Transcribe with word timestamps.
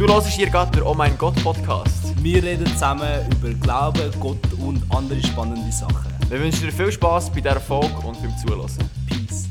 Du 0.00 0.08
hörst 0.08 0.28
hier 0.28 0.48
gerade 0.48 0.70
den 0.70 0.82
Oh 0.82 0.94
mein 0.94 1.18
Gott 1.18 1.34
Podcast. 1.44 2.14
Wir 2.22 2.42
reden 2.42 2.66
zusammen 2.68 3.20
über 3.32 3.50
Glauben, 3.50 4.10
Gott 4.18 4.38
und 4.58 4.82
andere 4.88 5.22
spannende 5.22 5.70
Sachen. 5.70 6.10
Wir 6.30 6.40
wünschen 6.40 6.64
dir 6.64 6.72
viel 6.72 6.90
Spaß 6.90 7.28
bei 7.28 7.42
dieser 7.42 7.60
Folge 7.60 7.98
und 8.06 8.18
beim 8.22 8.34
Zuhören. 8.38 8.70
Peace. 9.06 9.50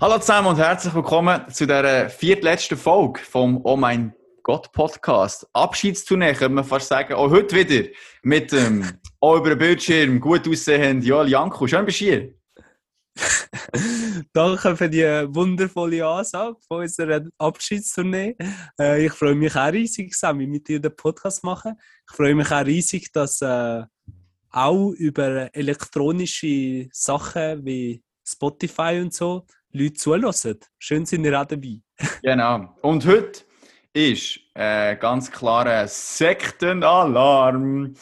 Hallo 0.00 0.18
zusammen 0.20 0.46
und 0.46 0.58
herzlich 0.58 0.94
willkommen 0.94 1.40
zu 1.50 1.66
der 1.66 2.08
viertletzten 2.08 2.76
Folge 2.76 3.18
vom 3.18 3.60
Oh 3.64 3.76
mein 3.76 4.12
Gott 4.46 4.70
Podcast. 4.70 5.44
Abschiedstournee, 5.54 6.32
könnte 6.32 6.50
man 6.54 6.62
fast 6.62 6.86
sagen. 6.86 7.14
Auch 7.14 7.32
heute 7.32 7.56
wieder 7.56 7.88
mit 8.22 8.52
dem 8.52 8.80
ähm, 8.80 8.92
auch 9.20 9.38
über 9.38 9.48
den 9.48 9.58
Bildschirm 9.58 10.20
gut 10.20 10.46
aussehenden 10.46 11.02
Joel 11.02 11.28
Janko. 11.28 11.66
Schön 11.66 11.84
bist 11.84 12.00
du 12.00 12.04
hier. 12.04 12.34
Danke 14.32 14.76
für 14.76 14.88
die 14.88 15.02
wundervolle 15.02 16.06
Ansage 16.06 16.54
von 16.68 16.82
unserer 16.82 17.24
Abschiedstournee. 17.38 18.36
Äh, 18.78 19.06
ich 19.06 19.12
freue 19.14 19.34
mich 19.34 19.56
auch 19.56 19.72
riesig, 19.72 20.14
Sammy, 20.14 20.46
mit 20.46 20.68
dir 20.68 20.78
den 20.78 20.94
Podcast 20.94 21.42
machen. 21.42 21.74
Ich 22.08 22.14
freue 22.14 22.36
mich 22.36 22.52
auch 22.52 22.64
riesig, 22.64 23.10
dass 23.10 23.42
äh, 23.42 23.82
auch 24.52 24.92
über 24.92 25.52
elektronische 25.56 26.86
Sachen 26.92 27.64
wie 27.64 28.00
Spotify 28.24 29.00
und 29.02 29.12
so 29.12 29.44
Leute 29.72 29.94
zulassen. 29.94 30.60
Schön 30.78 31.04
sind 31.04 31.24
ihr 31.24 31.40
auch 31.40 31.46
dabei. 31.46 31.80
genau. 32.22 32.76
Und 32.82 33.04
heute 33.06 33.45
ist 33.96 34.40
äh, 34.52 34.94
ganz 34.96 35.30
klarer 35.30 35.88
Sektenalarm. 35.88 37.94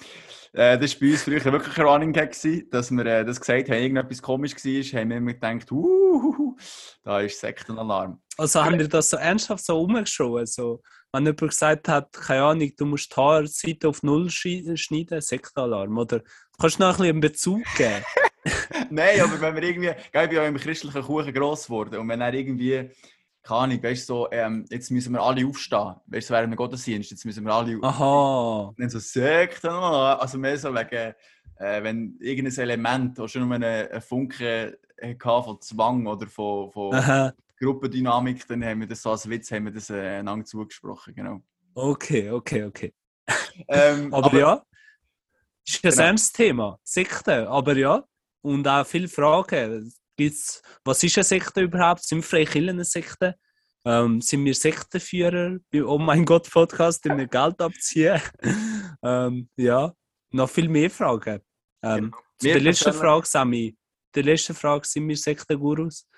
Äh, 0.52 0.76
das 0.76 0.94
war 0.94 1.00
bei 1.00 1.12
uns 1.12 1.22
früher 1.22 1.44
wirklich 1.44 1.78
ein 1.78 1.86
Running 1.86 2.12
Gag, 2.12 2.36
dass 2.70 2.90
wir 2.90 3.06
äh, 3.06 3.24
das 3.24 3.40
gesagt 3.40 3.70
haben, 3.70 3.78
irgendetwas 3.78 4.20
komisch 4.20 4.56
war, 4.56 5.00
haben 5.00 5.10
wir 5.10 5.16
immer 5.18 5.34
gedacht, 5.34 5.70
uh, 5.70 6.56
da 7.04 7.20
ist 7.20 7.38
Sektenalarm. 7.38 8.20
Also 8.36 8.64
haben 8.64 8.76
wir 8.76 8.88
das 8.88 9.10
so 9.10 9.18
ernsthaft 9.18 9.64
so 9.64 9.80
umgeschoben? 9.80 10.46
So, 10.46 10.82
wenn 11.12 11.26
jemand 11.26 11.38
gesagt 11.38 11.86
hat, 11.86 12.12
keine 12.12 12.42
Ahnung, 12.42 12.72
du 12.76 12.86
musst 12.86 13.12
die 13.12 13.20
Haarseite 13.20 13.88
auf 13.88 14.02
Null 14.02 14.30
schneiden, 14.30 15.20
Sektenalarm, 15.20 15.96
oder 15.96 16.22
kannst 16.58 16.80
du 16.80 16.82
noch 16.82 16.88
ein 16.88 16.96
bisschen 16.96 17.10
einen 17.10 17.20
Bezug 17.20 17.62
geben? 17.76 18.04
Nein, 18.90 19.20
aber 19.20 19.40
wenn 19.40 19.54
wir 19.54 19.62
irgendwie, 19.62 19.90
ich 19.90 20.10
bin 20.10 20.32
ja 20.32 20.44
im 20.44 20.56
christlichen 20.56 21.02
Kuchen 21.02 21.32
gross 21.32 21.66
geworden 21.66 21.98
und 21.98 22.08
wenn 22.08 22.20
er 22.20 22.34
irgendwie, 22.34 22.90
keine 23.44 23.60
Ahnung, 23.60 23.82
weißt 23.82 24.08
du, 24.08 24.14
so, 24.14 24.32
ähm, 24.32 24.64
jetzt 24.70 24.90
müssen 24.90 25.12
wir 25.12 25.22
alle 25.22 25.46
aufstehen, 25.46 25.94
weißt 26.06 26.30
du, 26.30 26.34
während 26.34 26.50
wir 26.50 26.56
Gottesdienst, 26.56 27.10
jetzt 27.10 27.24
müssen 27.26 27.44
wir 27.44 27.52
alle 27.52 27.78
Aha. 27.82 28.68
Und 28.68 28.80
dann 28.80 28.88
so 28.88 28.98
Sekten, 28.98 29.68
also 29.68 30.38
mehr 30.38 30.56
so 30.56 30.74
wegen, 30.74 31.14
äh, 31.58 31.82
wenn 31.82 32.16
irgendein 32.20 32.58
Element 32.58 33.18
oder 33.18 33.28
schon 33.28 33.46
nur 33.46 33.54
einen, 33.54 33.88
einen 33.88 34.00
Funken 34.00 34.74
von 35.20 35.60
Zwang 35.60 36.06
oder 36.06 36.26
von, 36.26 36.72
von 36.72 37.32
Gruppendynamik, 37.60 38.48
dann 38.48 38.64
haben 38.64 38.80
wir 38.80 38.88
das 38.88 39.02
so 39.02 39.10
als 39.10 39.28
Witz 39.28 39.50
haben 39.50 39.66
wir 39.66 39.72
das 39.72 39.90
äh, 39.90 40.18
einander 40.18 40.46
zugesprochen, 40.46 41.14
genau. 41.14 41.42
Okay, 41.74 42.30
okay, 42.30 42.64
okay. 42.64 42.94
ähm, 43.68 44.12
aber, 44.14 44.26
aber, 44.26 44.38
ja, 44.38 44.62
ist 45.66 45.84
ein 45.84 45.90
genau. 45.90 46.02
ernstes 46.02 46.32
Thema, 46.32 46.78
Sekten, 46.82 47.46
aber 47.46 47.76
ja, 47.76 48.04
und 48.40 48.66
auch 48.66 48.86
viele 48.86 49.08
Fragen. 49.08 49.92
Gibt's, 50.16 50.62
was 50.84 51.02
ist 51.02 51.18
eine 51.18 51.24
Sekte 51.24 51.62
überhaupt? 51.62 52.04
Sind 52.04 52.24
Freikirchen 52.24 52.70
eine 52.70 52.84
Sekte? 52.84 53.36
Ähm, 53.84 54.20
sind 54.20 54.44
wir 54.44 54.54
Sektenführer 54.54 55.58
bei 55.70 55.84
Oh 55.84 55.98
mein 55.98 56.24
Gott 56.24 56.50
Podcast, 56.50 57.04
die 57.04 57.10
wir 57.10 57.26
Geld 57.26 57.60
abziehen? 57.60 58.20
ähm, 59.02 59.48
ja, 59.56 59.92
noch 60.30 60.48
viel 60.48 60.68
mehr 60.68 60.90
Fragen. 60.90 61.40
Ähm, 61.82 62.12
ja. 62.12 62.18
Zu 62.38 62.46
der 62.46 62.60
letzten 62.60 62.92
Frage, 62.92 63.26
Sami. 63.26 63.76
Die 64.14 64.22
letzte 64.22 64.54
Frage, 64.54 64.86
sind 64.86 65.08
wir 65.08 65.16
Sektengurus? 65.16 66.08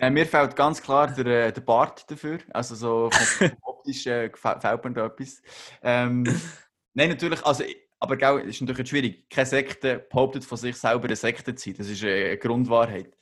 Äh, 0.00 0.10
mir 0.10 0.26
fällt 0.26 0.56
ganz 0.56 0.80
klar 0.80 1.08
der, 1.08 1.26
äh, 1.48 1.52
der 1.52 1.60
Bart 1.60 2.10
dafür. 2.10 2.38
Also 2.50 2.74
so 2.74 3.10
optisch 3.62 4.06
äh, 4.06 4.30
fällt 4.34 4.84
mir 4.84 4.92
da 4.92 5.06
etwas. 5.06 5.42
Ähm, 5.82 6.24
nein, 6.94 7.10
natürlich, 7.10 7.44
also 7.44 7.64
aber 8.00 8.16
gell, 8.16 8.40
ist 8.40 8.60
natürlich 8.62 8.88
schwierig. 8.88 9.28
Keine 9.28 9.46
Sekte 9.46 9.98
behauptet 10.10 10.44
von 10.44 10.56
sich 10.56 10.76
selber 10.76 11.04
eine 11.04 11.16
Sekte 11.16 11.54
zu 11.54 11.68
sein. 11.68 11.74
Das 11.78 11.88
ist 11.88 12.02
eine 12.02 12.38
Grundwahrheit. 12.38 13.16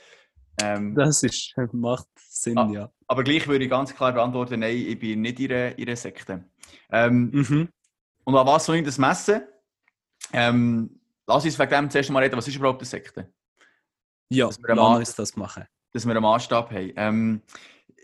Ähm, 0.63 0.95
das 0.95 1.23
ist, 1.23 1.55
macht 1.73 2.07
Sinn, 2.17 2.59
ah, 2.59 2.71
ja. 2.73 2.91
Aber 3.07 3.23
gleich 3.25 3.47
würde 3.47 3.65
ich 3.65 3.71
ganz 3.71 3.95
klar 3.95 4.13
beantworten, 4.13 4.61
nein, 4.61 4.77
ich 4.77 4.99
bin 4.99 5.21
nicht 5.21 5.39
ihre, 5.41 5.75
ihre 5.77 5.97
Sekte. 5.97 6.45
Ähm, 6.91 7.31
mhm. 7.31 7.69
Und 8.25 8.37
an 8.37 8.47
was 8.47 8.67
soll 8.67 8.77
ich 8.77 8.85
das 8.85 8.99
messen? 8.99 9.43
Ähm, 10.33 11.01
lass 11.27 11.45
uns 11.45 11.59
wegen 11.59 11.71
dem 11.71 11.91
zuerst 11.91 12.11
mal 12.11 12.23
reden, 12.23 12.37
was 12.37 12.49
ist 12.49 12.57
überhaupt 12.57 12.81
eine 12.81 12.87
Sekte? 12.87 13.33
Ja, 14.31 14.51
lass 14.67 14.99
uns 14.99 15.15
das 15.15 15.37
machen. 15.37 15.65
Dass 15.93 16.05
wir 16.05 16.13
einen 16.13 16.23
Maßstab 16.23 16.71
haben. 16.71 16.93
Ähm, 16.97 17.43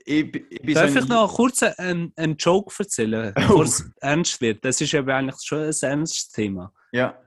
ich, 0.05 0.35
ich 0.51 0.75
Darf 0.75 0.91
so 0.93 0.99
ich 0.99 1.09
noch 1.09 1.35
kurz 1.35 1.63
einen, 1.63 2.13
einen 2.17 2.37
Joke 2.37 2.75
erzählen, 2.79 3.33
bevor 3.37 3.57
oh. 3.57 3.63
es 3.63 3.85
ernst 4.01 4.41
wird? 4.41 4.65
Das 4.65 4.81
ist 4.81 4.93
ja 4.93 5.05
eigentlich 5.05 5.41
schon 5.43 5.61
ein 5.61 5.75
ernstes 5.81 6.29
Thema. 6.29 6.73
Ja. 6.93 7.19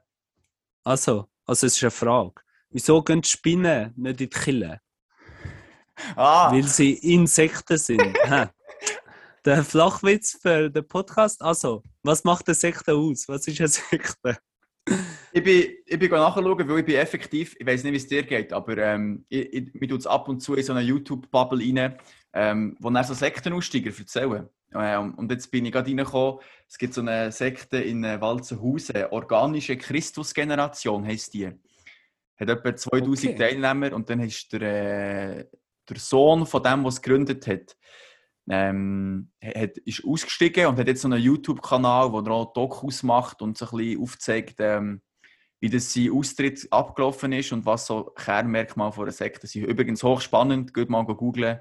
Also, 0.84 1.28
also 1.46 1.68
es 1.68 1.76
ist 1.76 1.84
eine 1.84 1.92
Frage. 1.92 2.42
Wieso 2.70 3.02
gehen 3.02 3.22
die 3.22 3.30
Spinnen 3.30 3.94
nicht 3.96 4.12
in 4.12 4.18
die 4.18 4.30
Kille? 4.30 4.82
Ah. 6.16 6.52
Weil 6.52 6.64
sie 6.64 6.94
Insekten 6.94 7.78
sind. 7.78 8.02
Der 9.46 9.64
Flachwitz 9.64 10.38
für 10.42 10.70
den 10.70 10.88
Podcast. 10.88 11.42
Also, 11.42 11.82
was 12.04 12.24
macht 12.24 12.48
eine 12.48 12.56
Sekte 12.56 12.94
aus? 12.94 13.28
Was 13.28 13.48
ist 13.48 13.60
eine 13.60 13.70
Sekte? 13.70 14.38
ich 15.32 15.44
bin, 15.44 15.66
ich 15.86 16.00
bin 16.00 16.10
nachschauen, 16.10 16.68
weil 16.68 16.80
ich 16.80 16.86
bin 16.86 16.96
effektiv, 16.96 17.56
ich 17.60 17.66
weiß 17.66 17.84
nicht, 17.84 17.94
wie 17.94 17.98
es 17.98 18.08
dir 18.08 18.24
geht, 18.24 18.54
aber 18.54 18.78
ähm, 18.78 19.26
ich, 19.30 19.54
ich, 19.54 19.74
mir 19.74 19.88
tut 19.88 20.02
es 20.02 20.08
ab 20.08 20.28
und 20.30 20.40
zu 20.40 20.56
in 20.56 20.64
so 20.64 20.74
eine 20.74 20.82
YouTube-Bubble 20.82 21.60
rein, 21.60 21.98
ähm, 22.34 22.76
wo 22.80 22.90
dann 22.90 23.04
so 23.04 23.14
Sektenaussteiger 23.14 23.92
erzählen. 23.98 24.48
Ähm, 24.74 25.16
und 25.16 25.32
jetzt 25.32 25.50
bin 25.50 25.66
ich 25.66 25.72
gerade 25.72 25.90
reingekommen, 25.90 26.40
es 26.68 26.78
gibt 26.78 26.94
so 26.94 27.02
eine 27.02 27.32
Sekte 27.32 27.78
in 27.78 28.04
äh, 28.04 28.20
Walzenhausen, 28.20 29.06
organische 29.12 29.78
Christusgeneration 29.78 31.06
heisst 31.06 31.34
die. 31.34 31.48
Hat 31.48 32.50
etwa 32.50 32.76
2000 32.76 33.34
okay. 33.34 33.38
Teilnehmer 33.38 33.94
und 33.94 34.10
dann 34.10 34.20
ist 34.20 34.52
der, 34.54 34.62
äh, 34.62 35.46
der 35.90 35.98
Sohn 35.98 36.46
von 36.46 36.62
dem, 36.62 36.82
der 36.82 36.90
es 36.90 37.02
gegründet 37.02 37.48
hat, 37.48 37.78
ähm, 38.50 39.32
hat, 39.44 39.78
ist 39.80 40.04
ausgestiegen 40.06 40.68
und 40.68 40.78
hat 40.78 40.88
jetzt 40.88 41.02
so 41.02 41.08
einen 41.08 41.22
YouTube-Kanal, 41.22 42.12
wo 42.12 42.20
er 42.20 42.32
auch 42.32 42.54
Dokus 42.54 43.04
macht 43.04 43.42
und 43.42 43.58
so 43.58 43.66
ein 43.70 43.78
bisschen 43.78 44.02
aufzeigt, 44.02 44.56
ähm, 44.60 45.02
wie 45.60 45.70
das 45.70 45.92
sein 45.92 46.12
Austritt 46.12 46.68
abgelaufen 46.72 47.32
ist 47.32 47.52
und 47.52 47.66
was 47.66 47.88
so 47.88 48.04
Kernmerkmale 48.04 48.92
von 48.92 49.06
einer 49.06 49.12
Sekte 49.12 49.48
sind. 49.48 49.66
Übrigens 49.66 50.04
hochspannend, 50.04 50.74
geht 50.74 50.90
mal 50.90 51.04
googeln. 51.04 51.60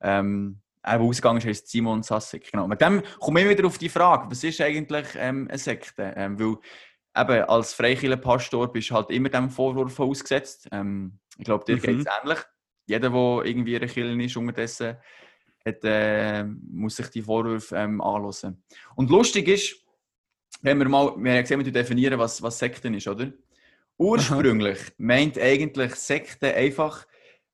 Ähm, 0.00 0.60
er, 0.82 0.98
der 0.98 1.06
ausgegangen 1.06 1.38
ist, 1.38 1.46
heißt 1.46 1.68
Simon 1.68 2.02
Sassik. 2.02 2.50
Genau. 2.50 2.66
Mit 2.66 2.80
dem 2.80 3.02
komme 3.18 3.42
ich 3.42 3.48
wieder 3.48 3.66
auf 3.66 3.78
die 3.78 3.88
Frage, 3.88 4.30
was 4.30 4.44
ist 4.44 4.60
eigentlich 4.60 5.06
ähm, 5.16 5.46
eine 5.48 5.58
Sekte? 5.58 6.14
Ähm, 6.16 6.38
weil 6.38 6.56
eben 7.16 7.44
als 7.44 7.74
Freikirchenpastor 7.74 8.72
bist 8.72 8.90
du 8.90 8.94
halt 8.94 9.10
immer 9.10 9.28
dem 9.28 9.50
Vorwurf 9.50 9.98
ausgesetzt. 9.98 10.68
Ähm, 10.72 11.18
ich 11.36 11.44
glaube, 11.44 11.64
dir 11.64 11.76
mhm. 11.76 11.82
geht 11.82 11.98
es 12.00 12.06
ähnlich. 12.22 12.38
Jeder, 12.86 13.10
der 13.10 13.44
irgendwie 13.44 13.74
in 13.74 13.86
Kirche 13.86 14.22
ist, 14.22 14.36
unterdessen 14.36 14.96
hat, 15.66 15.84
äh, 15.84 16.44
muss 16.44 16.96
sich 16.96 17.08
die 17.08 17.22
Vorwürfe 17.22 17.76
ähm, 17.76 18.00
anhören. 18.00 18.62
Und 18.94 19.10
lustig 19.10 19.48
ist, 19.48 19.76
wenn 20.62 20.78
wir 20.78 20.88
mal, 20.88 21.14
wir 21.16 21.32
haben 21.32 21.42
gesehen, 21.42 21.64
wir 21.64 21.72
definieren, 21.72 22.18
was, 22.18 22.42
was 22.42 22.58
Sekten 22.58 22.94
ist, 22.94 23.06
oder? 23.06 23.30
Ursprünglich 23.98 24.78
meint 24.96 25.38
eigentlich 25.38 25.94
Sekte 25.96 26.54
einfach 26.54 27.06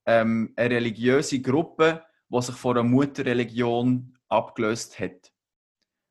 ähm, 0.06 0.52
eine 0.56 0.76
religiöse 0.76 1.40
Gruppe, 1.40 2.02
die 2.34 2.42
sich 2.42 2.54
von 2.54 2.76
einer 2.76 2.88
Mutterreligion 2.88 4.16
abgelöst 4.28 4.98
hat. 4.98 5.32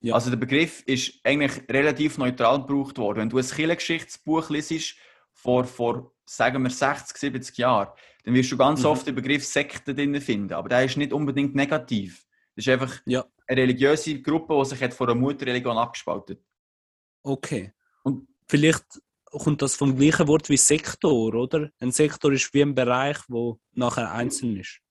Ja. 0.02 0.16
Also 0.16 0.30
der 0.30 0.38
Begriff 0.38 0.84
ist 0.86 1.20
eigentlich 1.24 1.64
relativ 1.70 2.18
neutral 2.18 2.60
gebraucht 2.60 2.98
worden. 2.98 3.20
Wenn 3.20 3.30
du 3.30 3.38
ein 3.38 3.46
Kirchengeschichtsbuch 3.46 4.50
liest, 4.50 4.96
vor, 5.32 5.64
vor 5.66 6.14
sagen 6.26 6.62
wir 6.64 6.70
60, 6.70 7.18
70 7.18 7.58
Jahren, 7.58 7.90
dann 8.24 8.34
wirst 8.34 8.52
du 8.52 8.58
ganz 8.58 8.82
mhm. 8.82 8.88
oft 8.88 9.08
den 9.08 9.16
Begriff 9.16 9.46
Sekte 9.46 9.96
drin 9.96 10.20
finden. 10.22 10.54
Aber 10.54 10.70
der 10.70 10.86
ist 10.86 10.98
nicht 10.98 11.14
unbedingt 11.14 11.56
negativ. 11.56 12.26
Das 12.56 12.66
ist 12.66 12.72
einfach 12.72 13.02
ja. 13.06 13.26
eine 13.48 13.62
religiöse 13.62 14.22
Gruppe, 14.22 14.58
die 14.60 14.70
sich 14.70 14.82
hat 14.82 14.94
von 14.94 15.10
einer 15.10 15.20
Mutterreligion 15.20 15.78
abgespaltet. 15.78 16.42
Okay. 17.24 17.74
Und 18.04 18.28
vielleicht 18.48 18.86
kommt 19.24 19.62
das 19.62 19.76
vom 19.76 19.98
gleichen 19.98 20.28
Wort 20.28 20.50
wie 20.50 20.58
Sektor, 20.58 21.34
oder? 21.34 21.72
Ein 21.80 21.92
Sektor 21.92 22.32
ist 22.32 22.54
wie 22.54 22.62
ein 22.62 22.76
Bereich, 22.76 23.18
wo 23.28 23.60
nachher 23.72 24.12
einzeln 24.12 24.58
ist. 24.58 24.83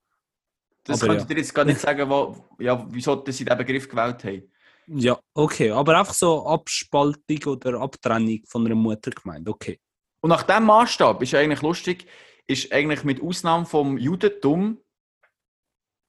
Das 0.85 1.03
aber 1.03 1.15
könnte 1.15 1.23
ja. 1.23 1.35
dir 1.35 1.41
jetzt 1.41 1.55
gar 1.55 1.65
nicht 1.65 1.81
sagen, 1.81 2.09
wo, 2.09 2.37
ja, 2.59 2.85
wieso 2.91 3.23
sie 3.27 3.45
diesen 3.45 3.59
Begriff 3.59 3.89
gewählt 3.89 4.25
haben. 4.25 4.53
Ja, 4.87 5.19
okay. 5.35 5.71
Aber 5.71 5.99
einfach 5.99 6.15
so 6.15 6.47
Abspaltung 6.47 7.45
oder 7.47 7.81
Abtrennung 7.81 8.41
von 8.47 8.67
einer 8.67 8.75
Muttergemeinde, 8.75 9.51
okay. 9.51 9.81
Und 10.21 10.31
nach 10.31 10.43
diesem 10.43 10.65
Maßstab 10.65 11.23
ist 11.23 11.35
eigentlich 11.35 11.63
lustig, 11.63 12.07
ist 12.47 12.73
eigentlich 12.73 13.05
mit 13.05 13.21
Ausnahme 13.23 13.67
vom 13.67 13.97
Judentum 13.99 14.79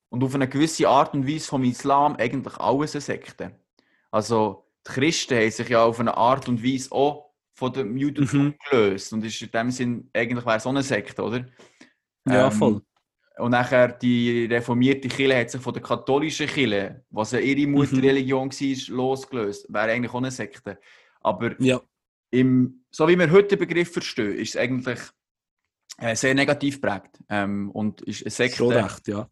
und 0.09 0.23
auf 0.23 0.35
eine 0.35 0.47
gewisse 0.47 0.87
Art 0.87 1.13
und 1.13 1.27
Weise 1.27 1.47
vom 1.47 1.63
Islam 1.63 2.15
eigentlich 2.17 2.57
alles 2.57 2.95
eine 2.95 3.01
Sekte. 3.01 3.59
Also 4.11 4.69
die 4.87 4.91
Christen 4.91 5.35
haben 5.35 5.51
sich 5.51 5.69
ja 5.69 5.83
auf 5.83 5.99
eine 5.99 6.15
Art 6.15 6.47
und 6.47 6.63
Weise 6.63 6.91
auch 6.91 7.33
von 7.53 7.73
dem 7.73 7.97
Judentum 7.97 8.45
mhm. 8.45 8.55
gelöst 8.69 9.13
und 9.13 9.23
ist 9.23 9.41
in 9.41 9.51
dem 9.51 9.71
Sinn, 9.71 10.09
eigentlich 10.13 10.45
wäre 10.45 10.57
es 10.57 10.63
so 10.63 10.69
eine 10.69 10.83
Sekte, 10.83 11.23
oder? 11.23 11.45
Ja, 12.27 12.47
ähm, 12.47 12.51
voll. 12.51 12.81
Und 13.38 13.51
nachher 13.51 13.88
die 13.88 14.45
reformierte 14.45 15.07
Kirche 15.07 15.39
hat 15.39 15.50
sich 15.50 15.62
von 15.62 15.74
der 15.74 15.81
katholischen 15.81 16.47
Kirche, 16.47 17.03
was 17.09 17.31
ja 17.31 17.39
ihre 17.39 17.65
mhm. 17.68 17.74
Mutterreligion 17.74 18.47
mhm. 18.47 18.51
war, 18.51 18.95
losgelöst. 18.95 19.74
Wäre 19.74 19.91
eigentlich 19.91 20.12
auch 20.13 20.18
eine 20.18 20.31
Sekte. 20.31 20.80
Aber 21.21 21.59
ja. 21.59 21.81
im, 22.30 22.83
so 22.91 23.07
wie 23.07 23.18
wir 23.18 23.31
heute 23.31 23.57
den 23.57 23.59
Begriff 23.59 23.91
verstehen, 23.91 24.38
ist 24.38 24.50
es 24.50 24.57
eigentlich 24.57 25.00
äh, 25.97 26.15
sehr 26.15 26.35
negativ 26.35 26.80
prägt. 26.80 27.19
Ähm, 27.30 27.71
und 27.71 28.01
ist 28.01 28.24
eine 28.24 28.31
Sekte. 28.31 28.57
Schon 28.57 28.74
recht, 28.74 29.07
ja. 29.07 29.27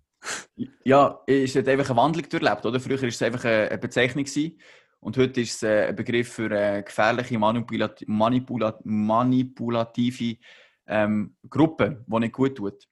Ja, 0.83 1.19
ist 1.25 1.56
hat 1.56 1.68
einfach 1.68 1.89
eine 1.89 1.98
Wandlung 1.98 2.30
durchlebt, 2.30 2.65
oder? 2.65 2.80
Früher 2.80 3.01
war 3.01 3.07
es 3.07 3.21
einfach 3.21 3.44
eine 3.44 3.77
Bezeichnung 3.80 4.24
gewesen, 4.24 4.59
und 5.01 5.18
heute 5.18 5.42
ist 5.42 5.56
es 5.56 5.63
äh, 5.63 5.88
ein 5.88 5.95
Begriff 5.95 6.31
für 6.31 6.51
äh, 6.51 6.83
gefährliche 6.83 7.38
Manipulat 7.39 8.03
Manipulat 8.07 8.86
manipulative 8.86 10.38
ähm, 10.86 11.36
Gruppen, 11.50 12.06
die 12.07 12.19
nicht 12.19 12.33
gut 12.33 12.56
tut. 12.56 12.88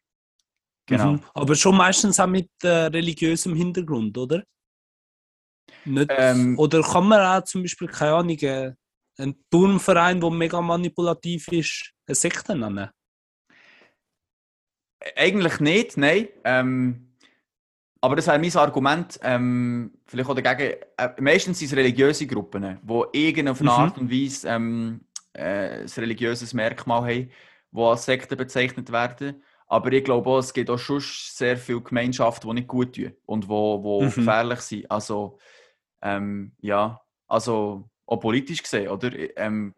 Genau. 0.90 1.14
Mhm. 1.14 1.24
Aber 1.36 1.56
schon 1.56 1.78
meistens 1.78 2.20
auch 2.20 2.28
mit 2.28 2.50
äh, 2.64 2.68
religiösem 2.68 3.56
Hintergrund, 3.56 4.18
oder? 4.18 4.44
Nicht, 5.86 6.10
ähm, 6.10 6.58
oder 6.58 6.82
kann 6.82 7.08
man 7.08 7.22
auch 7.22 7.44
zum 7.46 7.62
Beispiel, 7.62 7.88
keine 7.88 8.14
Ahnung, 8.16 8.38
äh, 8.40 8.74
einen 9.18 9.36
Turnverein, 9.52 10.20
der 10.20 10.30
mega 10.32 10.60
manipulativ 10.62 11.48
ist, 11.50 11.92
eine 12.08 12.16
Sekte 12.16 12.56
nennen? 12.56 12.90
Eigentlich 15.16 15.60
nicht, 15.60 15.96
nein. 15.96 16.28
Ähm, 16.44 17.16
aber 18.02 18.16
das 18.16 18.28
wäre 18.28 18.40
mein 18.40 18.56
Argument, 18.56 19.20
ähm, 19.22 19.94
vielleicht 20.08 20.30
auch 20.30 20.36
dagegen. 20.36 20.82
Äh, 20.98 21.10
meistens 21.22 21.60
sind 21.60 21.68
es 21.68 21.76
religiöse 21.78 22.26
Gruppen, 22.26 22.80
die 22.82 23.28
irgendeine 23.28 23.62
mhm. 23.62 23.70
Art 23.70 23.98
und 23.98 24.12
Weise 24.12 24.48
ähm, 24.50 25.02
äh, 25.34 25.82
ein 25.82 25.88
religiöses 25.98 26.54
Merkmal 26.54 27.02
haben, 27.02 27.32
die 27.72 27.80
als 27.80 28.06
Sekte 28.06 28.36
bezeichnet 28.36 28.92
werden. 28.92 29.44
Aber 29.72 29.94
ich 29.94 30.04
glaube 30.04 30.28
auch, 30.28 30.40
es 30.40 30.52
gibt 30.52 30.70
auch 30.72 30.80
schon 30.80 31.00
sehr 31.00 31.56
viele 31.56 31.82
Gemeinschaften, 31.82 32.50
die 32.50 32.56
nicht 32.56 32.68
gut 32.68 32.96
tun 32.96 33.14
und 33.26 33.48
wo, 33.48 33.84
wo 33.84 34.02
mhm. 34.02 34.12
gefährlich 34.12 34.62
sind. 34.62 34.90
Also, 34.90 35.38
ähm, 36.02 36.54
ja, 36.60 37.00
also 37.28 37.88
auch 38.08 38.18
politisch 38.18 38.64
gesehen, 38.64 38.90
oder? 38.90 39.12
Ähm, 39.38 39.76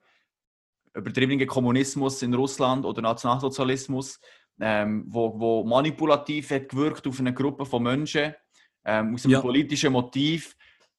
übertriebener 0.94 1.46
Kommunismus 1.46 2.22
in 2.22 2.34
Russland 2.34 2.86
oder 2.86 3.02
Nationalsozialismus, 3.02 4.20
ähm, 4.62 5.06
wo, 5.08 5.38
wo 5.38 5.64
manipulativ 5.66 6.52
hat 6.52 6.70
gewirkt 6.70 7.06
auf 7.06 7.20
eine 7.20 7.34
Gruppe 7.34 7.66
von 7.66 7.84
Menschen 7.84 8.34
ähm, 8.86 9.14
aus 9.14 9.26
einem 9.26 9.34
ja. 9.34 9.42
politischen 9.42 9.92
Motiv, 9.92 10.56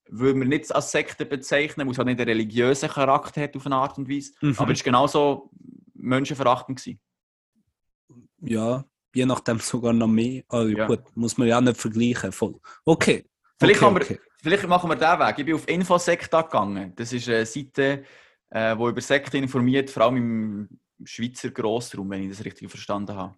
würde 0.09 0.39
man 0.39 0.49
nicht 0.49 0.75
als 0.75 0.93
Sekte 0.93 1.25
bezeichnen, 1.25 1.87
muss 1.87 1.99
auch 1.99 2.05
nicht 2.05 2.21
einen 2.21 2.29
religiösen 2.29 2.91
Charakter 2.91 3.43
hat 3.43 3.57
auf 3.57 3.65
eine 3.65 3.77
Art 3.77 3.97
und 3.97 4.11
Weise, 4.11 4.33
mhm. 4.43 4.55
aber 4.59 4.73
es 4.73 4.81
war 4.81 4.85
genauso 4.85 5.51
menschenverachtend. 5.95 6.79
Gewesen 6.79 7.01
ja, 8.43 8.85
je 9.15 9.27
nachdem 9.27 9.59
sogar 9.61 9.93
noch 9.93 10.09
mehr. 10.09 10.43
Also 10.49 10.69
ja. 10.77 10.87
gut, 10.87 11.01
muss 11.15 11.37
man 11.39 11.49
ja 11.49 11.59
auch 11.59 11.63
nicht 11.63 11.81
vergleichen. 11.81 12.33
Voll. 12.33 12.59
Okay. 12.85 13.25
Vielleicht, 13.59 13.83
okay, 13.83 13.95
wir, 13.95 14.03
okay. 14.03 14.21
vielleicht 14.43 14.67
machen 14.67 14.91
wir 14.91 14.97
diesen 14.97 15.19
Weg. 15.19 15.39
Ich 15.39 15.45
bin 15.45 15.55
auf 15.55 15.69
Infosecta 15.69 16.43
gegangen. 16.43 16.93
Das 16.97 17.13
ist 17.13 17.29
eine 17.29 17.47
Seite, 17.47 18.05
äh, 18.51 18.77
die 18.77 18.83
über 18.83 19.01
Sekten 19.01 19.37
informiert, 19.37 19.91
vor 19.91 20.05
allem 20.05 20.17
im 20.17 20.69
Schweizer 21.05 21.51
Grossraum, 21.51 22.11
wenn 22.11 22.25
ich 22.25 22.31
das 22.31 22.45
richtig 22.45 22.69
verstanden 22.69 23.17
habe. 23.17 23.35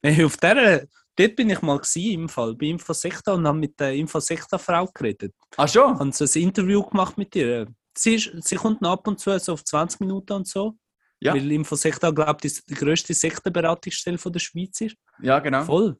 Hey, 0.00 0.24
auf 0.24 0.36
der, 0.36 0.86
dort 1.16 1.36
bin 1.36 1.50
ich 1.50 1.60
mal 1.60 1.78
gewesen, 1.78 2.12
im 2.12 2.28
Fall, 2.28 2.54
bei 2.54 2.66
Infosecta 2.66 3.32
und 3.32 3.46
habe 3.46 3.58
mit 3.58 3.78
der 3.80 3.94
Infosecta-Frau 3.94 4.86
geredet. 4.94 5.34
Ach 5.56 5.68
schon? 5.68 5.98
Haben 5.98 6.12
so 6.12 6.24
ein 6.24 6.42
Interview 6.42 6.82
gemacht 6.84 7.18
mit 7.18 7.34
ihr. 7.34 7.66
Sie, 7.96 8.14
ist, 8.14 8.30
sie 8.42 8.54
kommt 8.54 8.84
ab 8.84 9.08
und 9.08 9.18
zu 9.18 9.36
so 9.40 9.54
auf 9.54 9.64
20 9.64 10.00
Minuten 10.00 10.34
und 10.34 10.46
so. 10.46 10.76
Ja. 11.20 11.34
Weil 11.34 11.50
Infosekta, 11.50 12.10
glaube 12.10 12.38
ich, 12.42 12.64
die 12.64 12.74
grösste 12.74 13.12
Sektenberatungsstelle 13.12 14.18
der 14.18 14.38
Schweiz 14.38 14.80
ist. 14.80 14.96
Ja, 15.20 15.40
genau. 15.40 15.64
Voll. 15.64 15.98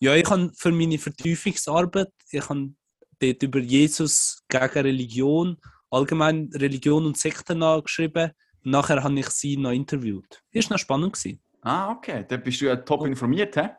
Ja, 0.00 0.14
ich 0.14 0.28
habe 0.28 0.50
für 0.54 0.72
meine 0.72 0.98
Vertiefungsarbeit, 0.98 2.12
ich 2.30 2.48
habe 2.48 2.72
dort 3.20 3.42
über 3.42 3.58
Jesus 3.60 4.42
gegen 4.48 4.64
Religion, 4.64 5.56
allgemein 5.90 6.50
Religion 6.54 7.06
und 7.06 7.18
Sekten 7.18 7.60
geschrieben. 7.82 8.32
Nachher 8.62 9.02
habe 9.02 9.18
ich 9.18 9.28
sie 9.28 9.56
noch 9.56 9.72
interviewt. 9.72 10.42
War 10.52 10.62
noch 10.70 10.78
spannend. 10.78 11.12
Gewesen. 11.12 11.40
Ah, 11.62 11.92
okay. 11.92 12.24
Dann 12.26 12.42
bist 12.42 12.60
du 12.60 12.66
ja 12.66 12.76
top 12.76 13.06
informiert, 13.06 13.56
hä? 13.56 13.70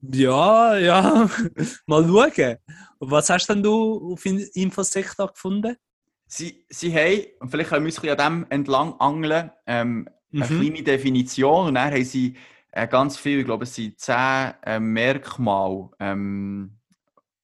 Ja, 0.00 0.76
ja. 0.76 1.30
Mal 1.86 2.06
schauen. 2.06 2.56
Was 2.98 3.30
hast 3.30 3.48
denn 3.48 3.62
du 3.62 4.12
auf 4.12 4.24
Infosekta 4.24 5.26
gefunden? 5.26 5.76
Sie, 6.26 6.64
sie 6.68 6.92
haben, 6.94 7.26
und 7.40 7.50
vielleicht 7.50 7.70
können 7.70 7.86
wir 7.86 7.92
uns 8.02 8.18
an 8.18 8.42
dem 8.42 8.46
entlang 8.50 8.94
angeln, 9.00 9.50
ähm, 9.66 10.08
mhm. 10.30 10.42
eine 10.42 10.60
kleine 10.60 10.82
Definition 10.82 11.68
und 11.68 11.74
dann 11.74 11.92
haben 11.92 12.04
sie 12.04 12.36
äh, 12.72 12.88
ganz 12.88 13.16
viel, 13.16 13.40
ich 13.40 13.44
glaube 13.44 13.64
es 13.64 13.74
sind 13.74 13.98
zehn 13.98 14.52
äh, 14.64 14.80
Merkmale, 14.80 15.90
ähm, 16.00 16.78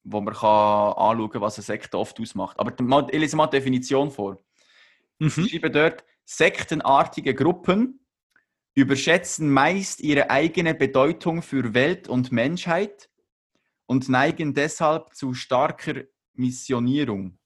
wo 0.05 0.21
man 0.21 0.35
kann 0.35 0.95
anschauen 0.95 1.31
kann, 1.31 1.43
was 1.43 1.59
eine 1.59 1.65
Sekte 1.65 1.97
oft 1.97 2.21
ausmacht. 2.21 2.59
Aber 2.59 2.73
ich 3.11 3.19
lese 3.19 3.37
mal 3.37 3.47
die 3.47 3.57
Definition 3.59 4.11
vor. 4.11 4.39
Mhm. 5.19 5.29
Sie 5.29 5.49
schreiben 5.49 5.73
dort, 5.73 6.05
sektenartige 6.25 7.35
Gruppen 7.35 8.01
überschätzen 8.75 9.51
meist 9.51 10.01
ihre 10.01 10.31
eigene 10.31 10.75
Bedeutung 10.75 11.43
für 11.43 11.75
Welt 11.75 12.09
und 12.09 12.33
Menschheit 12.33 13.11
und 13.87 14.09
neigen 14.09 14.55
deshalb 14.55 15.15
zu 15.15 15.35
starker 15.35 16.03
Missionierung. 16.35 17.39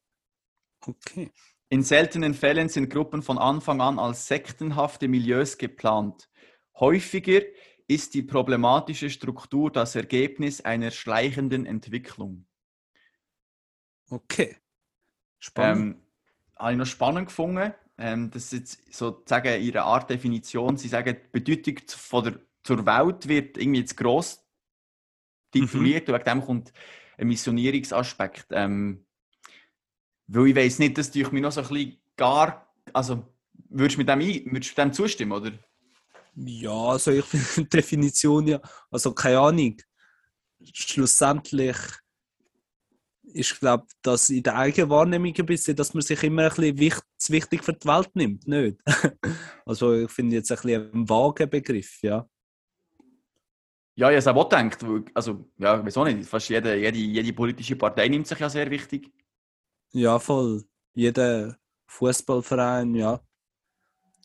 Okay. 0.86 1.30
In 1.68 1.82
seltenen 1.82 2.34
Fällen 2.34 2.68
sind 2.68 2.90
Gruppen 2.90 3.22
von 3.22 3.38
Anfang 3.38 3.80
an 3.80 3.98
als 3.98 4.28
sektenhafte 4.28 5.08
Milieus 5.08 5.58
geplant. 5.58 6.28
Häufiger 6.78 7.40
ist 7.88 8.14
die 8.14 8.22
problematische 8.22 9.10
Struktur 9.10 9.70
das 9.70 9.94
Ergebnis 9.94 10.60
einer 10.60 10.90
schleichenden 10.90 11.66
Entwicklung. 11.66 12.46
Okay. 14.10 14.56
Spannend. 15.38 15.96
Ähm, 15.96 16.02
habe 16.56 16.72
ich 16.72 16.78
noch 16.78 16.86
spannend 16.86 17.28
gefunden. 17.28 17.72
Ähm, 17.98 18.30
das 18.30 18.44
ist 18.44 18.52
jetzt 18.52 18.94
sozusagen 18.94 19.60
ihre 19.60 19.82
Art 19.82 20.10
Definition. 20.10 20.76
Sie 20.76 20.88
sagen, 20.88 21.16
die 21.16 21.40
Bedeutung 21.40 21.78
von 21.88 22.24
der, 22.24 22.40
zur 22.62 22.84
Welt 22.86 23.28
wird 23.28 23.58
irgendwie 23.58 23.84
zu 23.84 23.94
gross 23.94 24.44
tituliert 25.50 26.08
mhm. 26.08 26.14
und 26.14 26.20
wegen 26.20 26.38
dem 26.38 26.46
kommt 26.46 26.72
ein 27.18 27.28
Missionierungsaspekt. 27.28 28.46
Ähm, 28.50 29.05
weil 30.28 30.48
ich 30.48 30.56
weiss 30.56 30.78
nicht, 30.78 30.98
dass 30.98 31.14
ich 31.14 31.32
mir 31.32 31.40
noch 31.40 31.52
so 31.52 31.62
ein 31.62 31.68
bisschen 31.68 31.96
gar. 32.16 32.66
Also, 32.92 33.24
würdest 33.68 33.96
du 33.96 34.00
mit 34.00 34.08
dem, 34.08 34.20
ein, 34.20 34.52
würdest 34.52 34.72
du 34.72 34.82
dem 34.82 34.92
zustimmen, 34.92 35.32
oder? 35.32 35.52
Ja, 36.34 36.72
also 36.72 37.12
ich 37.12 37.24
finde 37.24 37.68
die 37.68 37.68
Definition 37.68 38.46
ja. 38.46 38.60
Also, 38.90 39.12
keine 39.12 39.40
Ahnung. 39.40 39.76
Schlussendlich 40.72 41.76
ist, 43.22 43.60
glaube 43.60 43.86
dass 44.02 44.30
in 44.30 44.42
der 44.42 44.56
eigenen 44.56 44.90
Wahrnehmung 44.90 45.34
ein 45.36 45.46
bisschen, 45.46 45.76
dass 45.76 45.92
man 45.92 46.02
sich 46.02 46.22
immer 46.22 46.44
ein 46.44 46.48
bisschen 46.48 46.78
wichtig, 46.78 47.04
wichtig 47.28 47.64
für 47.64 47.74
die 47.74 47.86
Welt 47.86 48.10
nimmt, 48.14 48.46
nicht? 48.48 48.78
also, 49.66 49.94
ich 49.94 50.10
finde 50.10 50.36
jetzt 50.36 50.50
ein 50.50 50.56
bisschen 50.56 50.92
ein 50.92 51.08
vager 51.08 51.46
Begriff, 51.46 52.02
ja. 52.02 52.28
Ja, 53.98 54.10
ich 54.10 54.16
habe 54.16 54.16
es 54.16 54.26
auch 54.26 54.48
gedacht. 54.48 55.10
Also, 55.14 55.50
ja, 55.56 55.82
wieso 55.84 56.04
nicht? 56.04 56.28
Fast 56.28 56.50
jede, 56.50 56.76
jede, 56.76 56.98
jede 56.98 57.32
politische 57.32 57.76
Partei 57.76 58.08
nimmt 58.08 58.26
sich 58.26 58.38
ja 58.38 58.50
sehr 58.50 58.70
wichtig. 58.70 59.10
Ja, 59.92 60.18
voll. 60.18 60.64
Jeder 60.94 61.56
Fußballverein, 61.86 62.94
ja. 62.94 63.20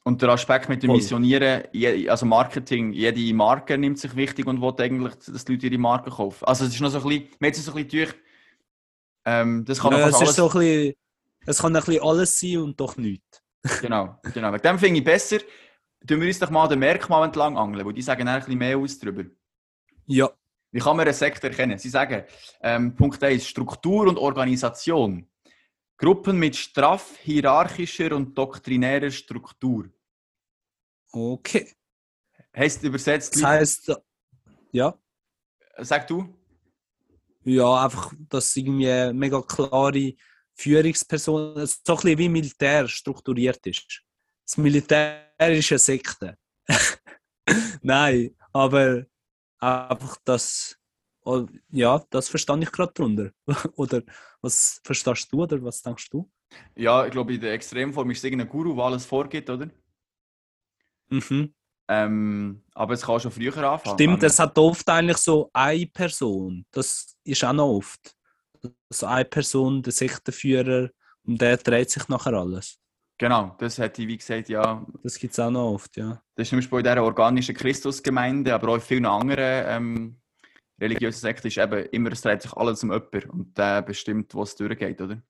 Und 0.03 0.21
der 0.21 0.29
Aspekt 0.29 0.67
mit 0.67 0.81
dem 0.81 0.89
voll. 0.89 0.97
Missionieren, 0.97 1.63
also 2.09 2.25
Marketing, 2.25 2.91
jede 2.91 3.33
Marke 3.35 3.77
nimmt 3.77 3.99
sich 3.99 4.15
wichtig 4.15 4.47
und 4.47 4.61
will 4.61 4.73
eigentlich, 4.79 5.13
dass 5.15 5.45
die 5.45 5.53
Leute 5.53 5.67
ihre 5.67 5.77
Marke 5.77 6.09
kaufen. 6.09 6.43
Also 6.45 6.65
es 6.65 6.73
ist 6.73 6.81
noch 6.81 6.89
so 6.89 6.99
ein 6.99 7.07
bisschen, 7.07 7.29
man 7.39 7.47
hat 7.49 7.57
es 7.57 7.65
so 7.65 7.71
ein 7.71 7.87
bisschen 7.87 8.05
durch, 8.07 8.15
ähm, 9.25 9.65
das 9.65 9.79
kann 9.79 9.91
ja, 9.91 10.07
es 10.07 10.15
alles... 10.15 10.29
Ist 10.29 10.35
so 10.35 10.49
ein 10.49 10.59
bisschen, 10.59 10.93
es 11.45 11.57
kann 11.59 11.75
ein 11.75 11.83
bisschen 11.83 12.03
alles 12.03 12.39
sein 12.39 12.57
und 12.57 12.79
doch 12.79 12.97
nichts. 12.97 13.43
genau, 13.81 14.19
genau. 14.33 14.51
Mit 14.51 14.65
dem 14.65 14.79
finde 14.79 14.99
ich 14.99 15.05
besser, 15.05 15.37
tun 16.07 16.19
wir 16.19 16.27
uns 16.27 16.39
doch 16.39 16.49
mal 16.49 16.67
den 16.67 16.79
Merkmal 16.79 17.25
entlang 17.25 17.55
angeln, 17.55 17.85
weil 17.85 17.93
die 17.93 18.01
sagen 18.01 18.27
ein 18.27 18.39
bisschen 18.39 18.57
mehr 18.57 18.77
aus 18.77 18.97
darüber. 18.97 19.23
Ja. 20.07 20.31
Wie 20.71 20.79
kann 20.79 20.97
man 20.97 21.05
einen 21.05 21.13
Sektor 21.13 21.49
erkennen? 21.49 21.77
Sie 21.77 21.89
sagen, 21.89 22.23
ähm, 22.61 22.95
Punkt 22.95 23.21
1, 23.23 23.45
Struktur 23.45 24.07
und 24.07 24.17
Organisation. 24.17 25.27
Gruppen 26.01 26.39
mit 26.39 26.55
straff 26.55 27.15
hierarchischer 27.21 28.15
und 28.15 28.35
doktrinärer 28.35 29.11
Struktur. 29.11 29.87
Okay. 31.11 31.75
Heißt 32.57 32.83
übersetzt. 32.83 33.35
Das 33.35 33.43
heißt, 33.43 34.01
ja. 34.71 34.97
Sag 35.77 36.07
du? 36.07 36.35
Ja, 37.43 37.85
einfach, 37.85 38.13
dass 38.29 38.55
irgendwie 38.55 39.13
mega 39.13 39.43
klare 39.43 40.15
Führungsperson, 40.55 41.67
so 41.67 41.93
ein 41.93 41.95
bisschen 41.97 42.17
wie 42.17 42.29
Militär 42.29 42.87
strukturiert 42.87 43.63
ist. 43.67 44.01
Das 44.43 44.57
Militär 44.57 45.31
ist 45.37 45.71
eine 45.71 45.79
Sekte. 45.79 46.35
Nein, 47.83 48.35
aber 48.51 49.05
einfach, 49.59 50.17
dass 50.23 50.75
Oh, 51.23 51.45
ja, 51.69 52.03
das 52.09 52.29
verstand 52.29 52.63
ich 52.63 52.71
gerade 52.71 52.93
drunter. 52.93 53.31
oder 53.75 54.01
was 54.41 54.81
verstehst 54.83 55.31
du 55.31 55.43
oder 55.43 55.61
was 55.63 55.81
denkst 55.81 56.09
du? 56.09 56.29
Ja, 56.75 57.05
ich 57.05 57.11
glaube, 57.11 57.33
in 57.33 57.41
der 57.41 57.53
Extremform 57.53 58.09
ist 58.11 58.19
es 58.19 58.23
irgendein 58.23 58.49
Guru, 58.49 58.75
der 58.75 58.85
alles 58.85 59.05
vorgibt, 59.05 59.49
oder? 59.49 59.69
Mhm. 61.09 61.53
Ähm, 61.87 62.63
aber 62.73 62.93
es 62.93 63.01
kann 63.01 63.19
schon 63.19 63.31
früher 63.31 63.55
anfangen. 63.57 63.95
Stimmt, 63.95 64.23
es 64.23 64.39
hat 64.39 64.57
oft 64.57 64.87
eigentlich 64.89 65.17
so 65.17 65.49
eine 65.53 65.85
Person. 65.87 66.65
Das 66.71 67.17
ist 67.23 67.43
auch 67.43 67.53
noch 67.53 67.67
oft. 67.67 68.15
So 68.89 69.05
eine 69.05 69.25
Person, 69.25 69.81
der 69.81 69.93
Sektenführer, 69.93 70.89
und 71.23 71.41
der 71.41 71.57
dreht 71.57 71.89
sich 71.89 72.07
nachher 72.07 72.33
alles. 72.33 72.79
Genau, 73.17 73.55
das 73.59 73.77
hätte 73.77 74.01
ich 74.01 74.07
wie 74.07 74.17
gesagt, 74.17 74.49
ja. 74.49 74.85
Das 75.03 75.19
gibt 75.19 75.33
es 75.33 75.39
auch 75.39 75.51
noch 75.51 75.73
oft, 75.73 75.95
ja. 75.95 76.21
Das 76.35 76.45
ist 76.45 76.49
zum 76.49 76.59
Beispiel 76.59 76.79
in 76.79 76.85
dieser 76.85 77.03
organischen 77.03 77.55
Christusgemeinde, 77.55 78.53
aber 78.53 78.69
auch 78.69 78.75
in 78.75 78.81
vielen 78.81 79.05
anderen 79.05 79.65
ähm, 79.67 80.20
religiösen 80.81 81.19
Sekten 81.19 81.47
ist 81.47 81.57
eben 81.57 81.85
immer, 81.87 82.11
es 82.11 82.21
dreht 82.21 82.41
sich 82.41 82.53
alles 82.53 82.83
um 82.83 82.91
jemanden 82.91 83.29
und 83.29 83.57
der 83.57 83.81
bestimmt, 83.81 84.33
wo 84.33 84.43
es 84.43 84.55
durchgeht, 84.55 84.99
oder? 84.99 85.21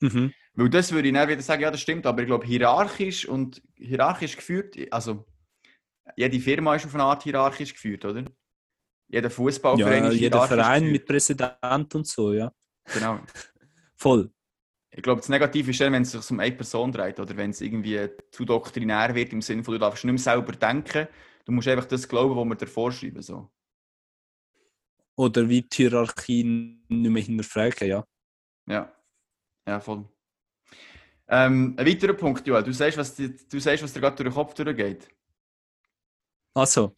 Mhm. 0.00 0.32
Weil 0.54 0.70
das 0.70 0.92
würde 0.92 1.08
ich 1.08 1.14
dann 1.14 1.28
wieder 1.28 1.42
sagen, 1.42 1.62
ja, 1.62 1.70
das 1.70 1.80
stimmt, 1.80 2.06
aber 2.06 2.22
ich 2.22 2.26
glaube, 2.26 2.46
hierarchisch 2.46 3.28
und 3.28 3.62
hierarchisch 3.76 4.36
geführt, 4.36 4.76
also 4.90 5.26
jede 6.16 6.40
Firma 6.40 6.74
ist 6.74 6.86
auf 6.86 6.94
eine 6.94 7.04
Art 7.04 7.22
hierarchisch 7.22 7.74
geführt, 7.74 8.04
oder? 8.04 8.24
Jeder 9.08 9.30
Fußballverein 9.30 10.04
ja, 10.04 10.10
ist 10.10 10.20
jeder 10.20 10.46
Verein 10.46 10.82
geführt. 10.82 10.92
mit 10.92 11.06
Präsident 11.06 11.94
und 11.94 12.06
so, 12.06 12.32
ja. 12.32 12.52
Genau. 12.94 13.20
Voll. 13.96 14.30
Ich 14.92 15.02
glaube, 15.02 15.20
das 15.20 15.28
Negative 15.28 15.70
ist 15.70 15.80
dann, 15.80 15.92
wenn 15.92 16.02
es 16.02 16.12
sich 16.12 16.30
um 16.30 16.40
eine 16.40 16.54
Person 16.54 16.90
dreht 16.90 17.20
oder 17.20 17.36
wenn 17.36 17.50
es 17.50 17.60
irgendwie 17.60 18.08
zu 18.32 18.44
doktrinär 18.44 19.14
wird, 19.14 19.32
im 19.32 19.42
Sinne 19.42 19.62
von, 19.62 19.74
du 19.74 19.78
darfst 19.78 20.04
nicht 20.04 20.12
mehr 20.12 20.18
selber 20.18 20.52
denken, 20.52 21.06
du 21.44 21.52
musst 21.52 21.68
einfach 21.68 21.84
das 21.84 22.08
glauben, 22.08 22.36
was 22.36 22.44
wir 22.44 22.54
dir 22.56 22.66
vorschreiben. 22.66 23.22
So. 23.22 23.50
Oder 25.20 25.46
wie 25.50 25.60
die 25.60 25.76
Hierarchie 25.76 26.44
nicht 26.44 27.10
mehr 27.10 27.22
hinterfragen, 27.22 27.86
ja. 27.88 28.04
Ja, 28.66 28.90
ja, 29.68 29.78
voll. 29.78 30.08
Ähm, 31.28 31.74
ein 31.76 31.86
weiterer 31.86 32.14
Punkt, 32.14 32.46
Joel, 32.46 32.62
du 32.62 32.72
sagst, 32.72 32.96
was, 32.96 33.14
die, 33.14 33.36
du 33.36 33.58
sagst, 33.60 33.82
was 33.82 33.92
dir 33.92 34.00
gerade 34.00 34.16
durch 34.16 34.30
den 34.30 34.34
Kopf 34.34 34.54
durchgeht. 34.54 35.08
Also, 36.54 36.94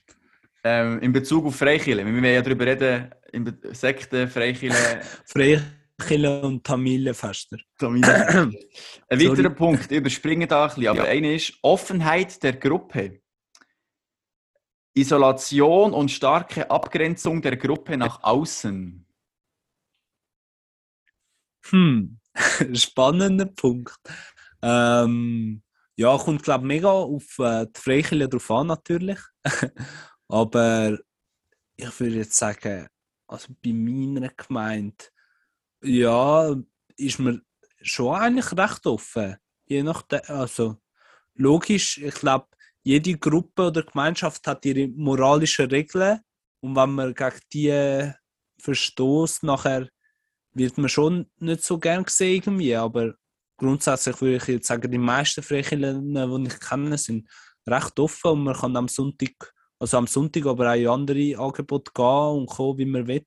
Ähm, 0.64 1.00
in 1.00 1.12
Bezug 1.12 1.46
auf 1.46 1.56
Freikirche. 1.56 2.06
Wir 2.06 2.12
wollen 2.14 2.24
ja 2.24 2.40
darüber 2.40 2.64
reden, 2.66 3.10
in 3.32 3.58
Sekten, 3.72 4.28
Freikirche, 4.28 5.00
Freikirche 5.26 6.42
und 6.42 6.64
Familienfester. 6.66 7.58
Familie. 7.74 8.52
Ein 9.08 9.20
weiterer 9.20 9.50
Punkt, 9.50 9.90
ich 9.90 9.98
überspringe 9.98 10.46
da 10.46 10.62
ein 10.62 10.68
bisschen, 10.68 10.86
aber 10.86 11.04
Ja. 11.06 11.10
einer 11.10 11.32
ist 11.32 11.54
Offenheit 11.62 12.40
der 12.40 12.52
Gruppe. 12.52 13.21
Isolation 14.94 15.92
und 15.94 16.10
starke 16.10 16.70
Abgrenzung 16.70 17.40
der 17.40 17.56
Gruppe 17.56 17.96
nach 17.96 18.22
außen. 18.22 19.06
Hm, 21.66 22.18
spannender 22.74 23.46
Punkt. 23.46 23.98
Ähm, 24.62 25.62
ja, 25.96 26.16
kommt 26.18 26.42
glaube 26.42 26.66
mega 26.66 26.90
auf 26.90 27.38
äh, 27.38 27.66
die 27.66 27.80
Freikirche 27.80 28.28
drauf 28.28 28.50
an 28.50 28.66
natürlich. 28.68 29.18
Aber 30.28 30.98
ich 31.76 32.00
würde 32.00 32.16
jetzt 32.16 32.36
sagen, 32.36 32.88
also 33.26 33.52
bei 33.62 33.72
meiner 33.72 34.28
Gemeinde, 34.28 35.04
ja, 35.82 36.54
ist 36.96 37.18
man 37.18 37.42
schon 37.80 38.14
eigentlich 38.14 38.52
recht 38.52 38.86
offen. 38.86 39.36
Je 39.64 39.82
nachdem, 39.82 40.20
also 40.26 40.76
logisch, 41.34 41.98
ich 41.98 42.14
glaube, 42.14 42.46
jede 42.82 43.16
Gruppe 43.16 43.68
oder 43.68 43.82
Gemeinschaft 43.82 44.46
hat 44.46 44.64
ihre 44.64 44.88
moralischen 44.88 45.70
Regeln. 45.70 46.20
Und 46.60 46.76
wenn 46.76 46.90
man 46.90 47.14
gegen 47.14 47.40
die 47.52 48.12
verstoßt, 48.60 49.42
nachher 49.44 49.88
wird 50.54 50.78
man 50.78 50.88
schon 50.88 51.30
nicht 51.38 51.62
so 51.64 51.78
gern 51.78 52.04
gesehen 52.04 52.36
irgendwie, 52.36 52.76
aber 52.76 53.14
grundsätzlich 53.56 54.20
würde 54.20 54.36
ich 54.36 54.46
jetzt 54.46 54.66
sagen, 54.66 54.90
die 54.90 54.98
meisten 54.98 55.42
Freikirchen, 55.42 56.14
die 56.14 56.46
ich 56.48 56.60
kenne, 56.60 56.98
sind 56.98 57.28
recht 57.66 57.98
offen. 57.98 58.32
Und 58.32 58.44
man 58.44 58.54
kann 58.54 58.76
am 58.76 58.88
Sonntag, 58.88 59.52
also 59.78 59.98
am 59.98 60.06
Sonntag 60.06 60.46
aber 60.46 60.72
auch 60.72 60.76
in 60.76 60.88
andere 60.88 61.38
Angebote 61.38 61.92
gehen 61.94 62.04
und 62.04 62.46
kommen, 62.46 62.78
wie 62.78 62.84
man 62.84 63.06
will. 63.06 63.26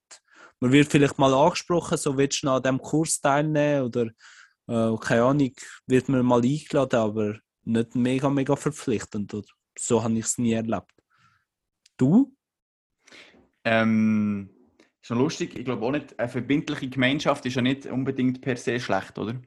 Man 0.59 0.71
wird 0.71 0.91
vielleicht 0.91 1.17
mal 1.17 1.33
angesprochen, 1.33 1.97
so 1.97 2.17
willst 2.17 2.43
du 2.43 2.50
an 2.50 2.63
diesem 2.63 2.79
Kurs 2.79 3.19
teilnehmen? 3.19 3.85
Oder 3.85 4.05
äh, 4.67 4.97
keine 4.97 5.24
Ahnung, 5.24 5.51
wird 5.88 6.09
man 6.09 6.25
mal 6.25 6.41
eingeladen, 6.41 7.00
aber 7.00 7.39
nicht 7.65 7.95
mega, 7.95 8.29
mega 8.29 8.55
verpflichtend. 8.55 9.34
Oder 9.34 9.48
so 9.77 10.03
habe 10.03 10.13
ich 10.13 10.25
es 10.25 10.38
nie 10.38 10.53
erlebt. 10.53 10.93
Du? 11.98 12.36
Ähm, 13.63 14.50
ist 15.01 15.10
noch 15.12 15.17
lustig, 15.17 15.57
ich 15.57 15.65
glaube 15.65 15.86
auch 15.86 15.91
nicht, 15.91 16.17
eine 16.19 16.29
verbindliche 16.29 16.89
Gemeinschaft 16.89 17.45
ist 17.45 17.55
ja 17.55 17.62
nicht 17.62 17.86
unbedingt 17.86 18.41
per 18.41 18.57
se 18.57 18.79
schlecht, 18.79 19.17
oder? 19.17 19.39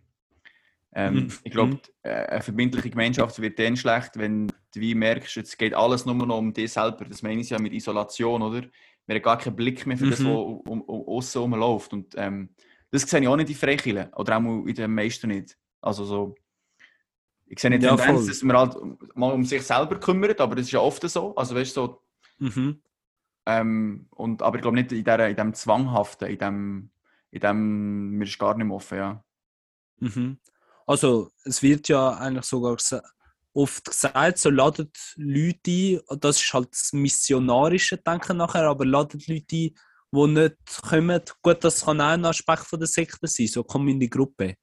Ähm, 0.93 1.15
Mhm. 1.15 1.33
Ich 1.45 1.53
glaube, 1.53 1.81
äh, 2.03 2.11
eine 2.27 2.43
verbindliche 2.43 2.91
Gemeinschaft 2.91 3.41
wird 3.41 3.59
dann 3.59 3.77
schlecht, 3.77 4.17
wenn 4.17 4.49
du 4.49 4.81
wie 4.81 4.95
merkst, 4.95 5.37
es 5.37 5.57
geht 5.57 5.75
alles 5.75 6.07
nur 6.07 6.15
noch 6.15 6.39
um 6.39 6.53
dich 6.53 6.73
selber. 6.73 7.05
Das 7.05 7.23
meine 7.23 7.41
ich 7.41 7.51
ja 7.51 7.59
mit 7.59 7.73
Isolation, 7.73 8.43
oder? 8.43 8.63
Wir 9.07 9.17
haben 9.17 9.23
gar 9.23 9.39
keinen 9.39 9.57
Blick 9.57 9.87
mehr 9.87 9.97
für 9.97 10.11
das, 10.11 10.21
Mhm. 10.21 10.27
was 10.27 10.63
um, 10.67 10.83
um, 10.83 11.09
aussen 11.09 11.43
rumläuft. 11.43 11.93
Und 11.93 12.15
ähm, 12.17 12.51
das 12.91 13.03
sehe 13.03 13.21
ich 13.21 13.29
auch 13.29 13.37
nicht 13.37 13.51
in 13.51 13.57
Freikirchen, 13.57 14.13
oder 14.15 14.39
auch 14.39 14.67
in 14.67 14.75
den 14.75 14.95
meisten 14.95 15.29
nicht. 15.29 15.57
Also 15.81 16.05
so, 16.05 16.35
ich 17.49 17.59
sehe 17.59 17.71
nicht 17.71 17.83
Ja, 17.83 17.97
Tendenz, 17.97 18.21
voll. 18.21 18.29
dass 18.29 18.43
man 18.43 18.57
halt 18.57 18.77
mal 19.17 19.33
um 19.33 19.45
sich 19.45 19.63
selber 19.63 19.99
kümmert, 19.99 20.41
aber 20.41 20.55
das 20.55 20.67
ist 20.67 20.73
ja 20.73 20.81
oft 20.81 21.09
so. 21.09 21.35
Also 21.37 21.55
weißt 21.55 21.77
du, 21.77 21.81
so, 21.81 22.03
Mhm. 22.41 22.81
ähm, 23.47 24.07
und, 24.11 24.43
aber 24.43 24.57
ich 24.57 24.63
glaube 24.63 24.77
nicht 24.77 24.93
in, 24.93 25.05
der, 25.05 25.29
in 25.29 25.37
dem 25.37 25.55
Zwanghaften, 25.55 26.29
in 26.29 26.39
dem, 26.39 26.91
in 27.31 27.41
dem, 27.41 28.11
mir 28.11 28.25
ist 28.27 28.39
gar 28.39 28.57
nicht 28.57 28.67
mehr 28.67 28.77
offen, 28.77 28.99
ja. 28.99 29.25
Mhm. 30.01 30.39
Also, 30.87 31.31
es 31.45 31.63
wird 31.63 31.89
ja 31.89 32.11
eigentlich 32.11 32.45
sogar 32.45 32.77
oft 33.53 33.85
gesagt, 33.85 34.39
so 34.39 34.51
ladet 34.51 34.97
Leute 35.17 36.03
ein, 36.09 36.21
das 36.21 36.41
ist 36.41 36.53
halt 36.55 36.69
das 36.73 36.93
missionarische 36.93 37.99
Denken 37.99 38.37
nachher, 38.37 38.69
aber 38.69 38.87
ladet 38.87 39.27
Leute 39.27 39.35
ein, 39.43 39.47
die 39.51 39.75
nicht 40.13 40.57
kommen. 40.83 41.21
Gut, 41.43 41.65
das 41.65 41.85
kann 41.85 42.01
auch 42.01 42.07
ein 42.07 42.25
Aspekt 42.25 42.65
von 42.65 42.79
der 42.79 42.89
Sekte 42.89 43.27
sein, 43.27 43.49
so 43.49 43.65
komm 43.65 43.89
in 43.89 44.01
die 44.01 44.09
Gruppe. 44.09 44.55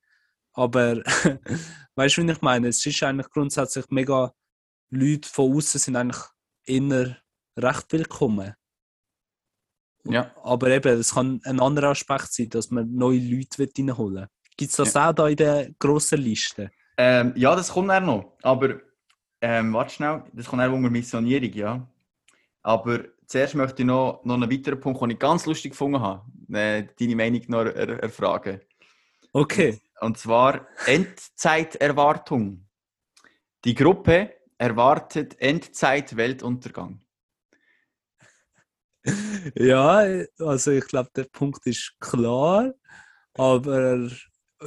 Aber, 0.56 0.96
weißt 1.96 2.18
du, 2.18 2.24
wie 2.24 2.32
ich 2.32 2.42
meine? 2.42 2.70
Es 2.70 2.86
ist 2.86 3.04
eigentlich 3.04 3.30
grundsätzlich 3.30 3.86
mega, 3.90 4.34
Leute 4.90 5.28
von 5.28 5.56
außen 5.56 5.80
sind 5.80 5.96
eigentlich 5.96 6.22
eher 6.66 7.18
recht 7.58 7.92
willkommen. 7.92 8.54
Ja. 10.06 10.32
Aber 10.44 10.70
eben, 10.70 11.00
es 11.00 11.14
kann 11.14 11.42
ein 11.44 11.60
anderer 11.60 11.90
Aspekt 11.90 12.34
sein, 12.34 12.50
dass 12.50 12.72
man 12.72 12.94
neue 12.94 13.20
Leute 13.20 13.68
reinholen 13.78 14.24
will. 14.24 14.28
Gibt 14.56 14.72
es 14.72 14.78
das 14.78 14.96
auch 14.96 15.14
da 15.14 15.28
in 15.28 15.36
der 15.36 15.72
grossen 15.80 16.22
Liste? 16.22 16.72
Ähm, 16.98 17.34
ja, 17.36 17.56
das 17.56 17.70
kommt 17.70 17.90
dann 17.90 18.06
noch. 18.06 18.38
Aber, 18.42 18.80
ähm, 19.42 19.74
warte 19.74 19.94
schnell, 19.94 20.24
das 20.32 20.46
kommt 20.46 20.62
dann 20.62 20.72
unter 20.72 20.90
Missionierung, 20.90 21.52
ja. 21.52 21.88
Aber 22.62 23.04
zuerst 23.28 23.56
möchte 23.56 23.82
ich 23.82 23.88
noch, 23.88 24.24
noch 24.24 24.36
einen 24.36 24.50
weiteren 24.50 24.80
Punkt, 24.80 25.02
den 25.02 25.10
ich 25.10 25.20
ganz 25.20 25.46
lustig 25.46 25.72
gefunden 25.72 26.00
habe, 26.00 26.24
äh, 26.54 26.88
deine 26.98 27.16
Meinung 27.16 27.42
noch 27.48 27.66
er, 27.66 28.02
erfragen. 28.02 28.62
Okay. 29.34 29.82
Und 30.00 30.18
zwar 30.18 30.68
Endzeiterwartung. 30.86 32.68
Die 33.64 33.74
Gruppe 33.74 34.36
erwartet 34.58 35.40
Endzeit-Weltuntergang. 35.40 37.02
Ja, 39.56 40.04
also 40.40 40.72
ich 40.72 40.88
glaube, 40.88 41.12
der 41.16 41.26
Punkt 41.26 41.68
ist 41.68 41.94
klar. 42.00 42.74
Aber 43.36 44.10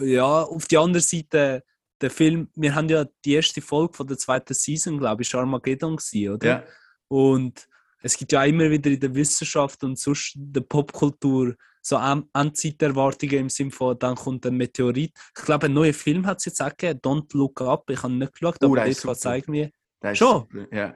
ja, 0.01 0.43
auf 0.43 0.69
die 0.69 0.79
andere 0.79 1.03
Seite, 1.03 1.65
der 2.01 2.11
Film, 2.11 2.49
wir 2.55 2.75
haben 2.75 2.89
ja 2.89 3.05
die 3.25 3.33
erste 3.33 3.61
Folge 3.61 3.95
von 3.95 4.07
der 4.07 4.17
zweiten 4.17 4.55
Season, 4.55 4.99
glaube 4.99 5.23
ich, 5.23 5.35
Armageddon 5.35 5.97
gewesen, 5.97 6.35
oder? 6.35 6.49
Ja. 6.49 6.65
Und 7.09 7.69
es 8.03 8.17
gibt 8.17 8.33
ja 8.33 8.45
immer 8.45 8.71
wieder 8.71 8.91
in 8.91 9.01
der 9.01 9.15
Wissenschaft 9.15 9.83
und 9.83 9.99
sonst 9.99 10.37
in 10.37 10.53
der 10.53 10.61
Popkultur 10.61 11.57
so 11.89 11.97
An- 11.97 12.29
Endzeiterwartungen 12.35 13.37
im 13.39 13.49
Sinne 13.49 13.71
von, 13.71 13.99
dann 13.99 14.15
kommt 14.15 14.45
ein 14.47 14.57
Meteorit. 14.57 15.13
Ich 15.37 15.45
glaube, 15.45 15.67
ein 15.67 15.73
neuer 15.75 15.95
Film 15.95 16.27
hat 16.27 16.39
es 16.39 16.47
jetzt 16.47 16.61
auch 16.63 16.69
gegeben, 16.77 17.01
Don't 17.01 17.37
Look 17.37 17.61
Up. 17.63 17.89
Ich 17.91 18.03
habe 18.03 18.13
nicht 18.13 18.33
geschaut, 18.33 18.57
Oh, 18.63 18.67
aber 18.67 18.77
der 18.77 18.85
dort 18.87 19.03
geht 19.03 19.17
es 19.17 19.25
irgendwie, 19.25 19.73
Schon? 20.15 20.47
super, 20.51 20.67
Ja. 20.77 20.95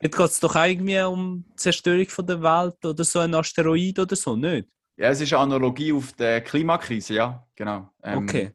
dort 0.00 0.16
geht's 0.16 0.40
doch 0.40 0.56
irgendwie 0.56 1.00
um 1.02 1.44
die 1.50 1.56
Zerstörung 1.56 2.06
von 2.08 2.26
der 2.26 2.42
Welt 2.42 2.84
oder 2.84 3.04
so 3.04 3.18
ein 3.18 3.34
Asteroid 3.34 3.98
oder 3.98 4.16
so, 4.16 4.34
nicht? 4.36 4.68
ja, 4.96 5.08
es 5.10 5.20
ist 5.20 5.32
eine 5.32 5.42
Analogie 5.42 5.92
auf 5.92 6.12
die 6.12 6.40
Klimakrise, 6.40 7.14
ja, 7.14 7.46
genau. 7.54 7.90
Ähm, 8.02 8.18
Okay. 8.24 8.52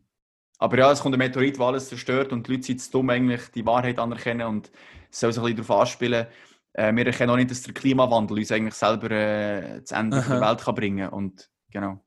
Aber 0.58 0.78
ja, 0.78 0.92
es 0.92 1.02
kommt 1.02 1.14
ein 1.14 1.20
Meteorit, 1.20 1.58
der 1.58 1.66
alles 1.66 1.90
zerstört 1.90 2.32
und 2.32 2.48
die 2.48 2.54
Leute 2.54 2.64
sind 2.64 2.82
zu 2.82 2.92
dumm, 2.92 3.10
eigentlich 3.10 3.42
die 3.54 3.66
Wahrheit 3.66 4.00
anerkennen 4.00 4.48
und 4.48 4.72
es 5.12 5.20
soll 5.20 5.34
sich 5.34 5.42
ein 5.44 5.54
bisschen 5.54 5.68
darauf 5.68 5.82
anspielen. 5.82 6.28
Äh, 6.74 6.96
wir 6.96 7.06
erkennen 7.06 7.30
auch 7.32 7.36
nicht, 7.36 7.52
dass 7.52 7.62
der 7.64 7.74
Klimawandel 7.74 8.38
uns 8.40 8.52
eigentlich 8.52 8.74
selber 8.74 9.12
äh, 9.12 9.82
das 9.82 9.92
Ende 9.92 10.18
Aha. 10.18 10.40
der 10.40 10.50
Welt 10.50 10.62
kann 10.62 10.76
bringen 10.76 11.10
und 11.10 11.50
genau. 11.76 12.00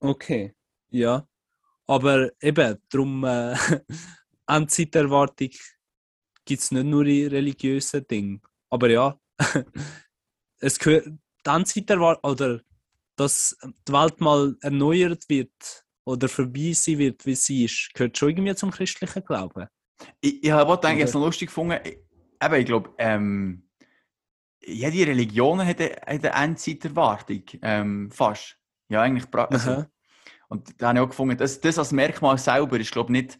Okay, 0.00 0.54
ja. 0.90 1.26
Aber 1.86 2.30
eben, 2.42 2.76
darum, 2.90 3.24
äh, 3.24 3.56
Endzeiterwartung 4.46 5.48
gibt 6.44 6.60
es 6.60 6.70
nicht 6.70 6.84
nur 6.84 7.06
in 7.06 7.28
religiösen 7.28 8.06
Dingen. 8.06 8.42
Aber 8.68 8.90
ja, 8.90 9.18
es 10.60 10.78
gehört, 10.78 11.06
die 11.06 11.50
Endzeiterwartung, 11.50 12.30
oder 12.30 12.60
dass 13.16 13.56
die 13.88 13.92
Welt 13.92 14.20
mal 14.20 14.54
erneuert 14.60 15.24
wird 15.28 15.84
oder 16.04 16.28
vorbei 16.28 16.72
sein 16.74 16.98
wird, 16.98 17.24
wie 17.24 17.34
sie 17.34 17.64
ist, 17.64 17.90
gehört 17.94 18.16
schon 18.18 18.28
irgendwie 18.28 18.54
zum 18.54 18.70
christlichen 18.70 19.24
Glauben. 19.24 19.66
Ich, 20.20 20.44
ich 20.44 20.50
habe 20.50 20.70
auch 20.70 20.80
gedacht, 20.80 20.94
Oder- 20.94 21.12
noch 21.14 21.26
lustig 21.26 21.48
gefunden. 21.48 21.80
Ich, 21.82 21.98
eben, 22.42 22.54
ich 22.54 22.66
glaube, 22.66 22.94
ähm, 22.98 23.68
jede 24.64 25.06
Religion 25.06 25.64
hat 25.64 25.80
eine, 25.80 26.06
eine 26.06 26.30
Endzeiterwartung, 26.30 27.42
ähm, 27.62 28.10
fast. 28.10 28.57
Ja, 28.88 29.02
eigentlich. 29.02 29.26
Also, 29.32 29.84
und 30.48 30.80
da 30.80 30.88
habe 30.88 30.98
ich 30.98 31.04
auch 31.04 31.08
gefunden, 31.08 31.36
das, 31.36 31.60
das 31.60 31.78
als 31.78 31.92
Merkmal 31.92 32.38
selber 32.38 32.78
ist, 32.80 32.92
glaube 32.92 33.12
ich, 33.12 33.22
nicht 33.22 33.38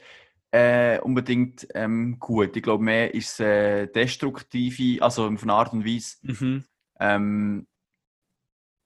äh, 0.50 0.98
unbedingt 1.00 1.66
ähm, 1.74 2.18
gut. 2.18 2.56
Ich 2.56 2.62
glaube, 2.62 2.84
mehr 2.84 3.14
ist 3.14 3.34
es 3.34 3.40
äh, 3.40 3.86
destruktive, 3.86 5.02
also 5.02 5.26
auf 5.26 5.42
eine 5.42 5.52
Art 5.52 5.72
und 5.72 5.84
Weise. 5.84 6.16
Mhm. 6.22 6.64
Ähm, 7.00 7.66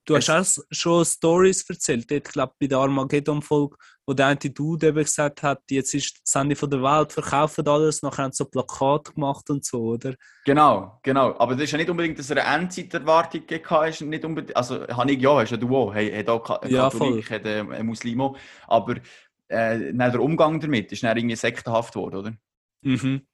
Du 0.05 0.17
hast 0.17 0.31
auch 0.31 0.65
schon 0.73 1.05
Stories 1.05 1.63
erzählt, 1.69 2.11
ich 2.11 2.25
glaube 2.25 2.55
bei 2.59 2.67
der 2.67 2.79
Armageddon-Folge, 2.79 3.77
wo 4.07 4.15
der 4.15 4.27
eine 4.27 4.37
Dude 4.37 4.89
eben 4.89 4.97
gesagt 4.97 5.43
hat, 5.43 5.63
jetzt 5.71 5.95
ist 5.95 6.21
Ende 6.35 6.57
von 6.57 6.71
der 6.71 6.83
Welt, 6.83 7.13
verkaufen 7.13 7.67
alles, 7.69 8.03
nachher 8.03 8.25
haben 8.25 8.33
sie 8.33 8.39
so 8.39 8.45
Plakate 8.47 9.13
gemacht 9.13 9.49
und 9.51 9.65
so, 9.65 9.81
oder? 9.83 10.15
Genau, 10.45 10.99
genau. 11.03 11.39
Aber 11.39 11.55
das 11.55 11.65
ist 11.65 11.73
ja 11.73 11.79
nicht 11.79 11.91
unbedingt, 11.91 12.19
dass 12.19 12.31
er 12.31 12.45
eine 12.45 12.63
Endzeiterwartung 12.63 13.43
hatte, 13.43 13.91
ist 13.91 14.01
nicht 14.01 14.25
unbedingt, 14.25 14.57
also 14.57 14.87
habe 14.89 15.13
ich 15.13 15.21
ja, 15.21 15.37
hast 15.37 15.51
ja 15.51 15.57
du 15.57 15.77
auch, 15.77 15.95
hey, 15.95 16.11
hat 16.13 16.29
auch 16.29 16.43
Katholik, 16.43 16.73
ja, 16.73 16.91
voll. 16.91 17.23
hat 17.23 17.47
ein 17.47 17.87
Muslimo, 17.87 18.37
aber 18.67 18.97
äh, 19.49 19.93
der 19.93 20.21
Umgang 20.21 20.59
damit 20.61 20.91
ist 20.93 21.03
dann 21.03 21.17
irgendwie 21.17 21.37
sektenhaft 21.37 21.95
geworden, 21.95 22.17
oder? 22.17 22.33
Mhm. 22.83 23.27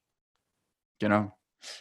Genau. 0.99 1.33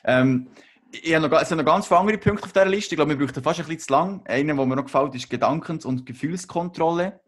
Ähm, 0.03 0.49
ich 0.91 1.13
habe 1.13 1.27
noch, 1.27 1.41
es 1.41 1.49
sind 1.49 1.57
noch 1.57 1.65
ganz 1.65 1.87
viele 1.87 1.99
andere 1.99 2.17
Punkte 2.17 2.45
auf 2.45 2.53
dieser 2.53 2.65
Liste. 2.65 2.95
Ich 2.95 2.97
glaube, 2.97 3.17
wir 3.17 3.27
brauchen 3.27 3.43
fast 3.43 3.59
ein 3.59 3.65
bisschen 3.65 3.79
zu 3.79 3.93
lang. 3.93 4.25
Einer, 4.25 4.55
der 4.55 4.65
mir 4.65 4.75
noch 4.75 4.85
gefällt, 4.85 5.15
ist 5.15 5.29
Gedankens- 5.29 5.85
und 5.85 6.05
Gefühlskontrolle. 6.05 7.19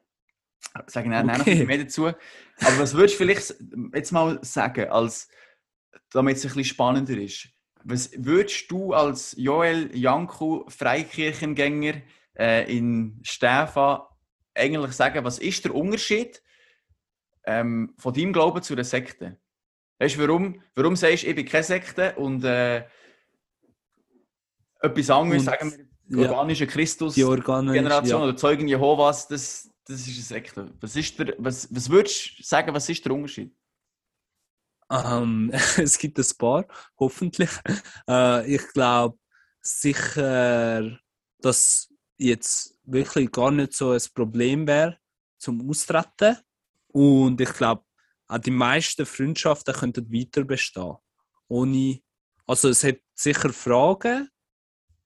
Ich 0.86 0.94
sage 0.94 1.10
okay. 1.10 1.56
noch 1.60 1.68
mehr 1.68 1.78
dazu. 1.80 2.08
Aber 2.08 2.80
was 2.80 2.94
würdest 2.94 3.16
du 3.16 3.18
vielleicht 3.18 3.56
jetzt 3.94 4.12
mal 4.12 4.39
sagen, 4.44 4.89
als, 4.89 5.28
damit 6.12 6.38
es 6.38 6.44
ein 6.44 6.50
bisschen 6.50 6.66
spannender 6.66 7.18
ist? 7.18 7.50
Was 7.84 8.12
würdest 8.16 8.70
du 8.70 8.94
als 8.94 9.36
Joel 9.38 9.96
Janku, 9.96 10.66
Freikirchengänger 10.68 12.01
äh, 12.38 12.78
in 12.78 13.20
Stefan, 13.24 14.01
eigentlich 14.54 14.92
sagen, 14.94 15.24
was 15.24 15.39
ist 15.39 15.63
der 15.66 15.74
Unterschied 15.74 16.42
ähm, 17.46 17.94
von 17.98 18.13
deinem 18.13 18.34
Glauben 18.34 18.62
zu 18.62 18.75
der 18.75 18.86
Sekte? 18.86 19.38
Weißt 20.00 20.16
du, 20.16 20.22
warum, 20.22 20.62
warum 20.75 20.96
sagst 20.96 21.24
du, 21.24 21.28
ich 21.28 21.36
bin 21.36 21.46
keine 21.46 21.63
Sekte 21.63 22.16
und 22.16 22.44
äh, 22.44 22.86
etwas 24.82 25.10
anderes, 25.10 25.42
und, 25.42 25.46
sagen 25.46 25.72
wir, 25.72 25.86
die 26.06 26.16
organische 26.25 26.66
ja, 26.66 26.72
Christus-Generation 26.72 28.22
ja. 28.22 28.28
oder 28.28 28.36
Zeugen 28.36 28.68
Jehovas, 28.68 29.28
das, 29.28 29.69
das 29.89 30.08
ist 30.08 30.17
ein 30.17 30.24
Sekte. 30.24 30.72
Was, 30.79 30.96
ist 30.96 31.17
der, 31.17 31.34
was, 31.39 31.67
was 31.72 31.89
würdest 31.89 32.38
du 32.38 32.43
sagen, 32.43 32.74
was 32.74 32.88
ist 32.88 33.03
der 33.03 33.12
Unterschied? 33.12 33.55
Um, 34.88 35.51
ähm, 35.51 35.51
es 35.77 35.98
gibt 35.98 36.19
ein 36.19 36.38
paar, 36.38 36.67
hoffentlich. 37.00 37.50
Uh, 38.08 38.41
ich 38.46 38.67
glaube 38.74 39.17
sicher, 39.62 41.00
dass 41.39 41.91
jetzt 42.17 42.77
wirklich 42.84 43.31
gar 43.31 43.50
nicht 43.50 43.74
so 43.74 43.91
ein 43.91 44.01
Problem 44.13 44.67
wäre 44.67 45.00
zum 45.39 45.67
Austreten. 45.67 46.38
Und 46.88 47.41
ich 47.41 47.53
glaube, 47.53 47.84
auch 48.27 48.38
die 48.38 48.51
meisten 48.51 49.08
Freundschaften 49.08 49.74
könnten 49.74 50.12
weiter 50.13 50.43
bestehen. 50.43 50.98
Ohne, 51.48 52.00
also 52.46 52.69
es 52.69 52.84
hat 52.84 53.00
sicher 53.15 53.51
Fragen, 53.51 54.29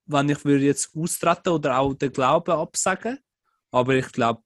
wenn 0.05 0.29
ich 0.29 0.43
würde 0.43 0.65
jetzt 0.65 0.93
austreten 0.93 1.49
oder 1.49 1.77
auch 1.77 1.93
den 1.93 2.11
Glauben 2.11 2.51
absagen. 2.51 3.19
Aber 3.71 3.95
ich 3.95 4.11
glaube, 4.11 4.43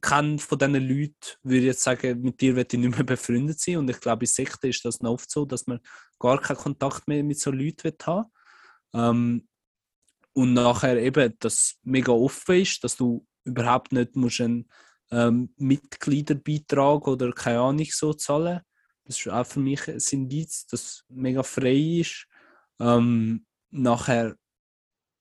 kein 0.00 0.38
von 0.38 0.58
diesen 0.58 0.74
Leuten 0.74 1.14
würde 1.42 1.66
jetzt 1.66 1.82
sagen, 1.82 2.20
mit 2.22 2.40
dir 2.40 2.54
werde 2.56 2.76
ich 2.76 2.82
nicht 2.82 2.94
mehr 2.96 3.04
befreundet 3.04 3.58
sein. 3.58 3.78
Und 3.78 3.90
ich 3.90 4.00
glaube, 4.00 4.24
in 4.24 4.28
Sekten 4.28 4.68
ist 4.68 4.84
das 4.84 5.00
oft 5.00 5.30
so, 5.30 5.44
dass 5.44 5.66
man 5.66 5.80
gar 6.18 6.40
keinen 6.40 6.58
Kontakt 6.58 7.08
mehr 7.08 7.24
mit 7.24 7.40
so 7.40 7.50
Leuten 7.50 7.92
haben 8.04 8.30
ähm, 8.94 9.48
Und 10.32 10.54
nachher 10.54 10.96
eben, 10.96 11.34
dass 11.40 11.76
mega 11.82 12.12
offen 12.12 12.60
ist, 12.60 12.84
dass 12.84 12.96
du 12.96 13.26
überhaupt 13.44 13.92
nicht 13.92 14.16
musst 14.16 14.40
einen 14.40 14.68
ähm, 15.10 15.52
Mitgliederbeitrag 15.56 17.08
oder 17.08 17.32
keine 17.32 17.60
Ahnung 17.60 17.88
so 17.90 18.12
zahlen. 18.12 18.60
Das 19.04 19.18
ist 19.18 19.28
auch 19.28 19.46
für 19.46 19.60
mich 19.60 19.88
ein 19.88 20.00
Indiz, 20.12 20.66
dass 20.66 21.04
mega 21.08 21.42
frei 21.42 22.00
ist. 22.00 22.26
Ähm, 22.78 23.44
nachher 23.70 24.36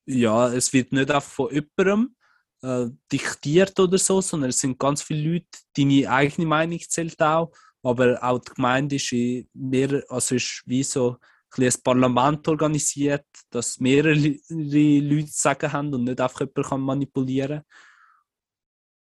ja, 0.10 0.52
es 0.52 0.74
wird 0.74 0.92
nicht 0.92 1.12
einfach 1.12 1.30
von 1.30 1.54
jemandem 1.54 2.16
äh, 2.62 2.88
diktiert 3.12 3.80
oder 3.80 3.98
so, 3.98 4.22
sondern 4.22 4.50
es 4.50 4.60
sind 4.60 4.80
ganz 4.80 5.02
viele 5.02 5.34
Leute, 5.34 5.48
deine 5.76 6.10
eigene 6.10 6.48
Meinung 6.48 6.80
zählt 6.80 7.22
auch, 7.22 7.52
aber 7.84 8.22
auch 8.22 8.40
die 8.40 8.54
Gemeinde 8.54 8.96
ist 8.98 9.14
mehr, 9.54 10.04
also 10.10 10.36
ist 10.36 10.64
wie 10.66 10.84
so 10.84 11.18
ein, 11.58 11.64
ein 11.64 11.74
Parlament 11.84 12.48
organisiert, 12.48 13.26
dass 13.50 13.80
mehrere 13.80 14.14
Leute 14.50 15.32
sagen 15.32 15.72
haben 15.72 15.94
und 15.94 16.04
nicht 16.04 16.22
einfach 16.22 16.42
jemand 16.42 16.68
kann 16.68 16.82
manipulieren 16.82 17.64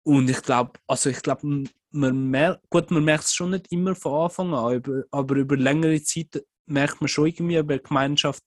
Und 0.04 0.30
ich 0.30 0.42
glaube, 0.42 0.78
also 0.87 1.11
ich 1.11 1.22
glaube, 1.22 1.64
man 1.90 2.30
merkt, 2.30 2.68
gut, 2.70 2.90
man 2.90 3.04
merkt 3.04 3.24
es 3.24 3.34
schon 3.34 3.50
nicht 3.50 3.72
immer 3.72 3.94
von 3.94 4.24
Anfang 4.24 4.54
an, 4.54 5.04
aber, 5.11 5.37
über 5.37 5.56
längere 5.56 6.02
Zeit 6.02 6.44
merkt 6.66 7.00
man 7.00 7.08
schon 7.08 7.26
irgendwie, 7.26 7.58
ob 7.58 7.70
eine 7.70 7.80
Gemeinschaft 7.80 8.42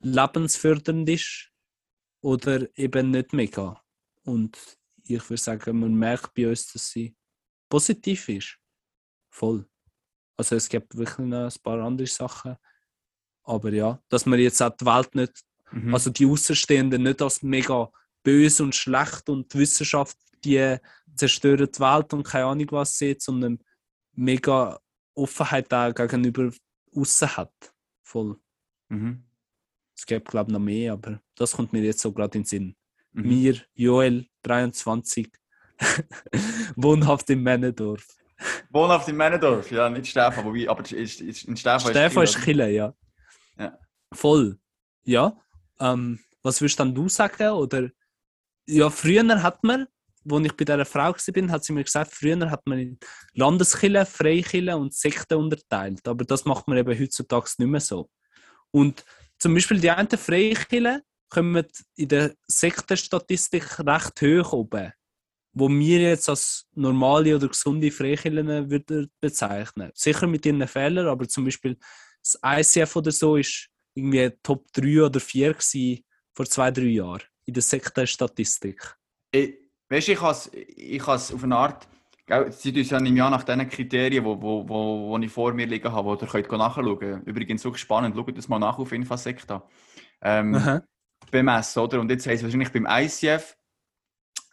lebensfördernd 0.00 1.08
ist 1.08 1.50
oder 2.22 2.66
eben 2.76 3.10
nicht 3.10 3.32
mega. 3.32 3.82
Und 4.26 4.58
ich 5.04 5.28
würde 5.30 5.40
sagen, 5.40 5.80
man 5.80 5.94
merkt 5.94 6.34
bei 6.34 6.48
uns, 6.48 6.72
dass 6.72 6.90
sie 6.90 7.14
positiv 7.68 8.28
ist. 8.28 8.58
Voll. 9.30 9.66
Also 10.36 10.56
es 10.56 10.68
gibt 10.68 10.96
wirklich 10.96 11.26
noch 11.26 11.44
ein 11.44 11.62
paar 11.62 11.80
andere 11.80 12.06
Sachen. 12.06 12.56
Aber 13.44 13.72
ja, 13.72 14.00
dass 14.08 14.26
man 14.26 14.38
jetzt 14.38 14.60
auch 14.60 14.76
die 14.76 14.84
Welt 14.84 15.14
nicht, 15.14 15.32
mhm. 15.70 15.94
also 15.94 16.10
die 16.10 16.26
Außenstehenden 16.26 17.02
nicht 17.02 17.22
als 17.22 17.42
mega 17.42 17.90
böse 18.22 18.64
und 18.64 18.74
schlecht 18.74 19.28
und 19.28 19.52
die 19.54 19.58
Wissenschaft, 19.58 20.18
die 20.44 20.76
zerstören 21.14 21.70
die 21.72 21.80
Welt 21.80 22.12
und 22.12 22.24
keine 22.24 22.46
Ahnung 22.46 22.66
was 22.72 22.98
sieht, 22.98 23.22
sondern 23.22 23.60
mega 24.12 24.80
Offenheit 25.14 25.72
auch 25.72 25.94
gegenüber 25.94 26.50
außen 26.94 27.36
hat. 27.36 27.74
Voll. 28.02 28.38
Mhm. 28.88 29.24
Es 29.96 30.04
gibt, 30.04 30.28
glaube 30.28 30.50
ich, 30.50 30.52
noch 30.52 30.60
mehr, 30.60 30.92
aber 30.92 31.22
das 31.36 31.52
kommt 31.52 31.72
mir 31.72 31.82
jetzt 31.82 32.00
so 32.00 32.12
gerade 32.12 32.36
in 32.36 32.42
den 32.42 32.48
Sinn. 32.48 32.76
Mhm. 33.16 33.28
Mir, 33.28 33.56
Joel, 33.74 34.26
23, 34.42 35.28
wohnhaft 36.76 37.30
im 37.30 37.42
Männendorf. 37.42 38.06
Wohnhaft 38.70 39.08
im 39.08 39.16
Männendorf, 39.16 39.70
ja, 39.70 39.88
nicht 39.88 40.08
Stefan, 40.08 40.44
wobei, 40.44 40.68
aber 40.68 40.82
ist, 40.82 41.20
ist, 41.22 41.44
in 41.44 41.56
Stefan, 41.56 41.90
Stefan 41.90 42.24
ist 42.24 42.42
Kille, 42.42 42.70
ja. 42.70 42.94
ja. 43.58 43.78
Voll. 44.12 44.58
Ja. 45.04 45.34
Ähm, 45.80 46.20
was 46.42 46.60
würdest 46.60 46.78
dann 46.78 46.94
du 46.94 47.08
sagen? 47.08 47.48
Oder 47.50 47.90
ja, 48.68 48.90
früher 48.90 49.42
hat 49.42 49.64
man, 49.64 49.86
als 50.30 50.44
ich 50.44 50.52
bei 50.52 50.64
dieser 50.64 50.84
Frau 50.84 51.12
war, 51.12 51.48
hat 51.50 51.64
sie 51.64 51.72
mir 51.72 51.84
gesagt, 51.84 52.12
früher 52.12 52.50
hat 52.50 52.66
man 52.66 52.78
in 52.78 52.98
Landeskille, 53.32 54.04
Freikille 54.04 54.76
und 54.76 54.92
Sekten 54.92 55.38
unterteilt. 55.38 56.06
Aber 56.06 56.24
das 56.24 56.44
macht 56.44 56.68
man 56.68 56.76
eben 56.76 56.98
heutzutage 56.98 57.48
nicht 57.58 57.68
mehr 57.68 57.80
so. 57.80 58.10
Und 58.70 59.04
zum 59.38 59.54
Beispiel 59.54 59.80
die 59.80 59.90
einen 59.90 60.08
Freikirchen 60.08 61.00
kommen 61.28 61.66
in 61.96 62.08
der 62.08 62.34
Sektenstatistik 62.46 63.78
recht 63.80 64.22
hoch 64.22 64.52
oben, 64.52 64.92
wo 65.52 65.68
wir 65.68 66.00
jetzt 66.00 66.28
als 66.28 66.66
normale 66.74 67.36
oder 67.36 67.48
gesunde 67.48 67.90
Freikirchen 67.90 68.70
würden 68.70 69.10
bezeichnen. 69.20 69.90
Sicher 69.94 70.26
mit 70.26 70.46
ihren 70.46 70.66
Fehlern, 70.66 71.08
aber 71.08 71.28
zum 71.28 71.44
Beispiel 71.44 71.76
das 72.22 72.38
ICF 72.44 72.96
oder 72.96 73.12
so 73.12 73.36
ist 73.36 73.68
irgendwie 73.94 74.30
Top 74.42 74.66
3 74.72 75.04
oder 75.04 75.20
4 75.20 75.54
gewesen 75.54 76.04
vor 76.34 76.46
zwei, 76.46 76.70
drei 76.70 76.84
Jahren 76.84 77.22
in 77.46 77.54
der 77.54 77.62
Sektenstatistik. 77.62 78.96
Ich, 79.30 79.54
weißt, 79.88 80.08
ich 80.08 80.20
habe 80.20 80.38
ich 80.56 81.08
es 81.08 81.32
auf 81.32 81.42
eine 81.42 81.56
Art 81.56 81.88
Sie 82.50 82.72
tun 82.72 82.82
ja 82.82 82.98
im 82.98 83.16
Jahr 83.16 83.30
nach 83.30 83.44
den 83.44 83.68
Kriterien, 83.68 84.24
die 84.24 84.24
wo, 84.24 84.40
wo, 84.42 84.68
wo, 84.68 85.10
wo 85.10 85.18
ich 85.18 85.30
vor 85.30 85.52
mir 85.52 85.66
liegen 85.66 85.92
habe, 85.92 86.16
die 86.16 86.24
ihr 86.24 86.28
könnt 86.28 86.50
nachschauen 86.58 86.98
könnt. 86.98 87.26
Übrigens, 87.26 87.62
so 87.62 87.72
spannend, 87.74 88.16
schaut 88.16 88.36
das 88.36 88.48
mal 88.48 88.58
nach 88.58 88.78
auf 88.78 88.90
Infasekta. 88.90 89.62
Ähm, 90.20 90.80
bemessen, 91.30 91.82
oder? 91.82 92.00
Und 92.00 92.10
jetzt 92.10 92.26
heisst 92.26 92.38
es 92.38 92.44
wahrscheinlich 92.44 92.72
beim 92.72 92.86
ICF, 92.88 93.56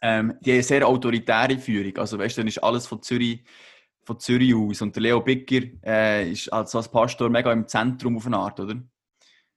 ähm, 0.02 0.34
die 0.40 0.60
sehr 0.62 0.86
autoritäre 0.86 1.58
Führung. 1.58 1.96
Also, 1.98 2.18
weißt 2.18 2.36
du, 2.36 2.40
dann 2.40 2.48
ist 2.48 2.62
alles 2.62 2.86
von 2.86 3.02
Zürich, 3.02 3.44
von 4.02 4.18
Zürich 4.20 4.54
aus. 4.54 4.82
Und 4.82 4.94
der 4.94 5.02
Leo 5.02 5.20
Bicker 5.20 5.66
äh, 5.84 6.30
ist 6.30 6.52
als, 6.52 6.74
als 6.74 6.90
Pastor 6.90 7.30
mega 7.30 7.52
im 7.52 7.66
Zentrum 7.66 8.16
auf 8.16 8.26
eine 8.26 8.36
Art, 8.36 8.60
oder? 8.60 8.74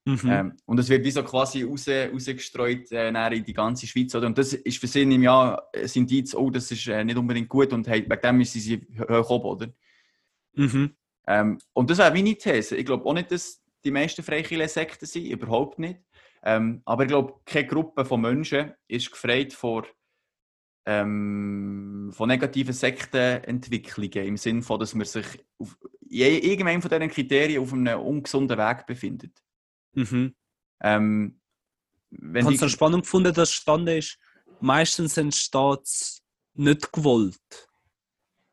Mhm. 0.08 0.20
Ähm, 0.26 0.54
und 0.66 0.80
es 0.80 0.88
wird 0.88 1.04
wie 1.04 1.12
so 1.12 1.22
quasi 1.22 1.64
raus, 1.64 1.86
rausgestreut 1.90 2.90
äh, 2.94 3.10
in 3.10 3.44
die 3.44 3.54
ganze 3.54 3.88
Schweiz. 3.88 4.16
Oder? 4.16 4.28
Und 4.28 4.38
das 4.38 4.54
ist 4.54 4.78
für 4.78 4.88
sie 4.88 5.02
im 5.02 5.22
Jahr 5.22 5.68
ein 5.76 5.90
Indiz, 5.94 6.34
oh, 6.34 6.50
das 6.50 6.72
ist 6.72 6.88
äh, 6.88 7.04
nicht 7.04 7.18
unbedingt 7.18 7.50
gut 7.50 7.74
und 7.74 7.86
hey, 7.90 8.06
wegen 8.10 8.22
dem 8.22 8.38
müssen 8.38 8.62
sie 8.62 8.88
hoch 9.10 9.30
oben, 9.30 9.50
oder? 9.50 9.68
Mhm. 10.54 10.96
Ähm, 11.28 11.58
und 11.74 11.90
das 11.90 11.98
wäre 11.98 12.14
meine 12.14 12.36
These. 12.36 12.78
Ich 12.78 12.86
glaube 12.86 13.06
auch 13.06 13.14
nicht, 13.14 13.32
dass 13.32 13.62
die 13.84 13.92
meisten 13.92 14.24
Freikirchen 14.24 14.70
Sekten 14.70 15.06
sind, 15.06 15.26
überhaupt 15.26 15.78
nicht. 15.78 16.00
Ähm, 16.44 16.82
aber 16.86 17.04
ich 17.04 17.10
glaube, 17.10 17.34
keine 17.46 17.68
Gruppe 17.68 18.06
von 18.06 18.22
Menschen 18.22 18.74
ist 18.88 19.12
gefreit 19.12 19.54
vor, 19.54 19.86
ähm, 20.86 22.12
von 22.14 22.30
negativen 22.30 22.74
Sektenentwicklungen 22.74 24.26
im 24.26 24.38
Sinne 24.38 24.62
von, 24.62 24.80
dass 24.80 24.96
man 24.96 25.06
sich 25.06 25.26
auf 25.58 25.78
irgendeinem 26.10 26.82
von 26.82 26.90
diesen 26.90 27.10
Kriterien 27.10 27.62
auf 27.62 27.74
einem 27.74 28.00
ungesunden 28.00 28.58
Weg 28.58 28.86
befindet. 28.86 29.38
Mhm. 29.94 30.34
Ähm, 30.82 31.42
wenn 32.10 32.48
ich 32.48 32.60
habe 32.60 32.66
es 32.66 32.72
spannend 32.72 33.04
gefunden, 33.04 33.34
dass 33.34 33.52
Stand 33.52 33.90
ist, 33.90 34.18
meistens 34.62 35.18
entsteht 35.18 35.82
es 35.84 36.24
nicht 36.54 36.92
gewollt. 36.94 37.68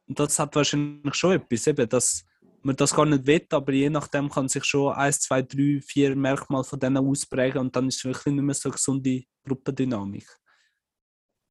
Und 0.07 0.19
das 0.19 0.39
hat 0.39 0.55
wahrscheinlich 0.57 1.15
schon 1.15 1.33
etwas, 1.33 1.67
eben, 1.67 1.89
dass 1.89 2.25
man 2.65 2.77
das 2.77 2.95
gar 2.95 3.07
nicht 3.07 3.27
will, 3.27 3.47
aber 3.51 3.73
je 3.73 3.91
nachdem 3.91 4.31
kann 4.31 4.49
sich 4.49 4.65
schon 4.65 4.93
eins, 4.93 5.21
zwei, 5.21 5.43
drei, 5.43 5.81
vier 5.81 6.17
Merkmale 6.17 6.65
von 6.65 6.79
denen 6.79 6.99
ausprägen 6.99 7.61
und 7.61 7.77
dann 7.77 7.89
ist 7.89 7.99
es 7.99 8.05
wirklich 8.05 8.35
nicht 8.35 8.43
mehr 8.43 8.55
so 8.55 8.69
eine 8.69 8.75
gesunde 8.75 9.25
Gruppendynamik. 9.47 10.27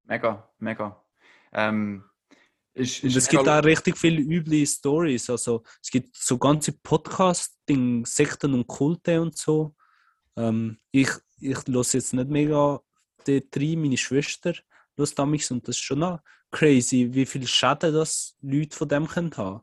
Mega, 0.03 0.49
mega. 0.59 1.03
Ähm, 1.51 2.03
ist, 2.73 3.03
ist 3.03 3.15
es 3.15 3.27
gibt 3.27 3.47
auch 3.47 3.63
richtig 3.63 3.97
viele 3.97 4.21
üble 4.21 4.65
Stories. 4.65 5.29
Also 5.29 5.63
es 5.81 5.89
gibt 5.89 6.15
so 6.15 6.37
ganze 6.37 6.71
Podcasts, 6.73 7.57
Sekten 8.05 8.53
und 8.53 8.67
Kulte 8.67 9.21
und 9.21 9.37
so. 9.37 9.75
Ähm, 10.35 10.79
ich 10.91 11.09
ich 11.39 11.57
höre 11.67 11.83
jetzt 11.83 12.13
nicht 12.13 12.29
mega 12.29 12.81
die 13.27 13.49
drei, 13.49 13.75
meine 13.75 13.97
Schwester 13.97 14.53
hört 14.95 15.19
damals 15.19 15.51
und 15.51 15.67
das 15.67 15.75
ist 15.75 15.83
schon 15.83 15.99
noch 15.99 16.19
crazy, 16.51 17.09
wie 17.11 17.25
viel 17.25 17.47
Schaden 17.47 17.93
das 17.93 18.37
Leute 18.41 18.75
von 18.75 18.87
dem 18.87 19.07
können 19.07 19.35
haben. 19.35 19.61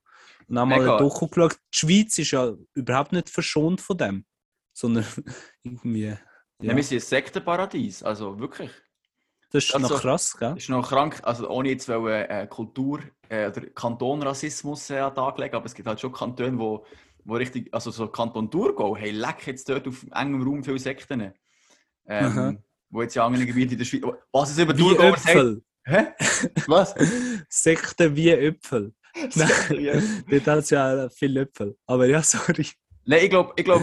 Und 0.51 0.57
dann 0.57 0.69
mal 0.69 0.81
ein 0.81 0.99
Doku 0.99 1.29
geschaut, 1.29 1.53
die 1.73 1.79
Schweiz 1.79 2.19
ist 2.19 2.33
ja 2.33 2.53
überhaupt 2.75 3.13
nicht 3.13 3.31
verschont 3.31 3.81
von 3.81 3.97
dem, 3.97 4.25
sondern 4.73 5.07
irgendwie... 5.63 6.07
Ja. 6.07 6.19
ja 6.61 6.75
wir 6.75 6.83
sind 6.83 6.99
ein 6.99 7.03
Sektenparadies, 7.03 8.03
also 8.03 8.41
wirklich. 8.41 8.73
Das 9.53 9.65
ist 9.65 9.75
also, 9.77 9.95
noch 9.95 10.01
krass, 10.01 10.37
gell? 10.37 10.55
Das 10.55 10.65
ist 10.65 10.69
noch 10.69 10.89
krank, 10.89 11.21
also 11.23 11.49
ohne 11.49 11.69
jetzt 11.69 11.89
wollen, 11.89 12.29
äh, 12.29 12.49
Kultur- 12.51 13.05
äh, 13.29 13.47
oder 13.47 13.61
Kantonrassismus 13.61 14.91
äh, 14.91 14.99
an 14.99 15.15
Tag 15.15 15.39
legen, 15.39 15.55
aber 15.55 15.67
es 15.67 15.75
gibt 15.75 15.87
halt 15.87 16.01
schon 16.01 16.13
Kantone, 16.13 16.59
wo, 16.59 16.85
wo 17.25 17.35
richtig, 17.35 17.73
also 17.73 17.93
so 17.93 18.09
Kanton 18.09 18.51
Thurgau, 18.51 18.97
hey, 18.97 19.13
leck 19.13 19.47
jetzt 19.47 19.69
dort 19.69 19.87
auf 19.87 20.05
engem 20.11 20.43
Raum 20.43 20.65
viele 20.65 20.81
Sekten. 20.81 21.33
Ähm, 22.07 22.65
wo 22.89 23.03
jetzt 23.03 23.15
in 23.15 23.23
anderen 23.23 23.47
Gebieten 23.47 23.75
in 23.75 23.79
der 23.79 23.85
Schweiz, 23.85 24.03
was 24.33 24.51
es 24.51 24.59
über 24.59 24.77
Thurgau 24.77 25.15
sagt. 25.15 25.63
Hä? 25.85 26.07
Was? 26.67 26.95
Sekten 27.49 28.17
wie 28.17 28.31
Äpfel. 28.31 28.93
Nein, 29.35 30.25
hat 30.47 30.59
es 30.59 30.71
ja 30.71 31.09
viele 31.11 31.43
Äpfel. 31.43 31.77
Aber 31.87 32.07
ja, 32.07 32.23
sorry. 32.23 32.67
Nein, 33.05 33.25
ich 33.25 33.31
glaube, 33.31 33.53
ich 33.57 33.65
glaub, 33.65 33.83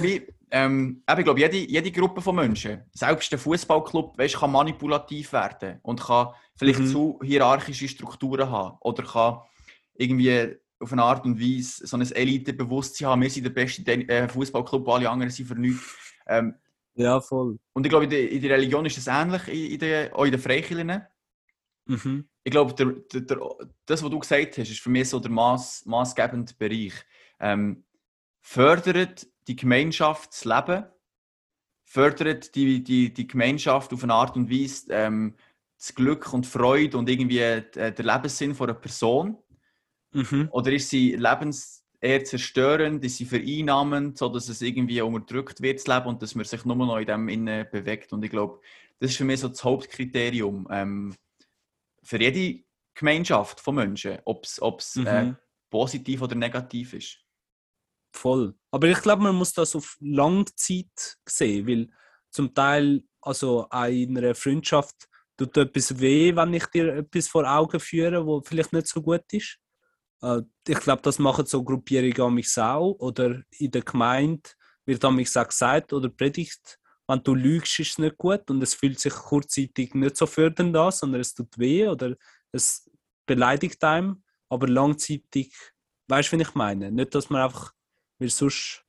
ähm, 0.52 1.04
ich 1.18 1.24
glaub, 1.24 1.38
jede, 1.38 1.58
jede 1.58 1.92
Gruppe 1.92 2.22
von 2.22 2.36
Menschen, 2.36 2.84
selbst 2.94 3.32
der 3.32 3.40
Fußballclub, 3.40 4.18
weißt, 4.18 4.38
kann 4.38 4.52
manipulativ 4.52 5.34
werden 5.34 5.80
und 5.82 6.02
kann 6.02 6.30
vielleicht 6.56 6.80
mhm. 6.80 6.88
zu 6.88 7.20
hierarchische 7.24 7.88
Strukturen 7.88 8.50
haben 8.50 8.78
oder 8.82 9.04
kann 9.04 9.40
irgendwie 9.96 10.56
auf 10.80 10.94
eine 10.94 11.04
Art 11.04 11.26
und 11.26 11.40
Weise 11.40 11.86
so 11.88 11.98
ein 11.98 12.10
Elitebewusstsein 12.10 13.08
haben. 13.08 13.22
Wir 13.22 13.30
sind 13.30 13.46
der 13.46 13.50
beste 13.52 13.92
äh, 13.92 14.30
Fußballclub, 14.30 14.88
alle 14.90 15.10
anderen 15.10 15.32
sind 15.32 15.48
für 15.48 15.56
nichts. 15.56 15.84
Ähm, 16.28 16.56
ja, 16.96 17.20
voll. 17.22 17.60
Und 17.74 17.86
ich 17.86 17.90
glaube, 17.90 18.06
in 18.06 18.42
der, 18.42 18.52
Religion 18.52 18.86
ist 18.86 18.98
das 18.98 19.08
ähnlich, 19.08 19.48
in, 19.48 19.72
in 19.74 19.80
der, 19.80 20.16
auch 20.16 20.26
in 20.26 20.32
den 20.32 20.40
Freikirchen. 20.40 21.02
Mhm. 21.88 22.28
Ich 22.44 22.52
glaube, 22.52 22.74
der, 22.74 22.94
der, 23.12 23.22
der, 23.22 23.40
das, 23.86 24.04
was 24.04 24.10
du 24.10 24.20
gesagt 24.20 24.58
hast, 24.58 24.70
ist 24.70 24.80
für 24.80 24.90
mich 24.90 25.10
so 25.10 25.20
der 25.20 25.32
maß, 25.32 25.86
maßgebende 25.86 26.54
Bereich. 26.58 26.94
Ähm, 27.40 27.84
fördert 28.42 29.28
die 29.48 29.56
Gemeinschaft 29.56 30.32
das 30.32 30.46
Leben, 30.46 30.86
fördert 31.84 32.56
die, 32.56 32.84
die, 32.84 33.14
die 33.14 33.28
Gemeinschaft 33.28 33.94
auf 33.94 34.04
eine 34.04 34.14
Art 34.14 34.36
und 34.36 34.50
Weise 34.50 34.88
ähm, 34.92 35.36
das 35.78 35.94
Glück 35.94 36.34
und 36.34 36.46
Freude 36.46 36.98
und 36.98 37.10
irgendwie 37.10 37.40
äh, 37.40 37.94
der 37.94 38.06
Lebenssinn 38.06 38.56
von 38.56 38.70
einer 38.70 38.80
Person? 38.80 39.38
Mhm. 40.14 40.50
Oder 40.52 40.72
ist 40.72 40.90
sie 40.90 41.16
lebens 41.16 41.86
eher 42.00 42.24
zerstörend, 42.24 43.04
ist 43.04 43.18
sie 43.18 43.26
vereinnahmend, 43.26 44.18
sodass 44.18 44.50
es 44.50 44.62
irgendwie 44.62 45.02
unterdrückt 45.02 45.62
wird, 45.62 45.80
das 45.80 45.88
Leben, 45.88 46.08
und 46.08 46.22
dass 46.22 46.36
man 46.36 46.46
sich 46.46 46.66
nur 46.66 46.76
noch 46.76 46.98
in 46.98 47.06
dem 47.06 47.30
innen 47.30 47.68
bewegt? 47.72 48.14
Und 48.14 48.24
ich 48.24 48.32
glaube, 48.32 48.60
das 49.00 49.12
ist 49.12 49.18
für 49.18 49.26
mich 49.26 49.40
so 49.40 49.48
das 49.48 49.64
Hauptkriterium. 49.64 50.68
Ähm, 50.72 51.16
für 52.08 52.22
jede 52.22 52.64
Gemeinschaft 52.96 53.60
von 53.60 53.76
Menschen, 53.76 54.18
ob 54.24 54.46
es 54.46 54.96
äh, 54.96 55.00
mhm. 55.00 55.08
äh, 55.08 55.36
positiv 55.70 56.22
oder 56.22 56.36
negativ 56.36 56.94
ist. 56.94 57.18
Voll. 58.14 58.56
Aber 58.72 58.88
ich 58.88 59.02
glaube, 59.02 59.24
man 59.24 59.36
muss 59.36 59.54
das 59.54 59.76
auf 59.76 59.98
Langzeit 60.00 61.18
sehen, 61.28 61.68
weil 61.68 61.90
zum 62.32 62.54
Teil, 62.54 63.04
also 63.22 63.68
in 63.90 64.18
einer 64.18 64.34
Freundschaft, 64.34 64.96
tut 65.36 65.56
etwas 65.58 66.00
weh, 66.00 66.36
wenn 66.36 66.54
ich 66.54 66.66
dir 66.68 66.96
etwas 66.96 67.28
vor 67.28 67.46
Augen 67.46 67.80
führe, 67.80 68.26
wo 68.26 68.42
vielleicht 68.42 68.74
nicht 68.74 68.88
so 68.88 69.02
gut 69.02 69.26
ist. 69.34 69.58
Äh, 70.22 70.42
ich 70.66 70.80
glaube, 70.80 71.02
das 71.02 71.20
machen 71.20 71.46
so 71.46 71.64
Gruppierungen 71.64 72.22
an 72.22 72.34
mich 72.34 72.58
auch. 72.58 72.96
Oder 73.00 73.42
in 73.52 73.72
der 73.72 73.82
Gemeinde 73.82 74.50
wird 74.86 75.04
an 75.04 75.16
mich 75.16 75.38
auch 75.38 75.48
gesagt 75.48 75.92
oder 75.92 76.10
predigt, 76.10 76.80
wenn 77.08 77.24
du 77.24 77.34
lügst, 77.34 77.80
ist 77.80 77.92
es 77.92 77.98
nicht 77.98 78.18
gut 78.18 78.50
und 78.50 78.62
es 78.62 78.74
fühlt 78.74 79.00
sich 79.00 79.14
kurzzeitig 79.14 79.96
nicht 79.96 80.18
so 80.18 80.26
fördernd 80.26 80.76
an, 80.76 80.92
sondern 80.92 81.22
es 81.22 81.34
tut 81.34 81.58
weh 81.58 81.88
oder 81.88 82.16
es 82.52 82.90
beleidigt 83.26 83.84
einem, 83.84 84.24
aber 84.50 84.68
langzeitig, 84.68 85.54
weißt 86.08 86.32
du, 86.32 86.38
wie 86.38 86.42
ich 86.42 86.54
meine? 86.56 86.92
Nicht, 86.92 87.16
dass 87.16 87.30
man 87.30 87.44
einfach, 87.44 87.74
weil 88.20 88.30
sonst 88.30 88.84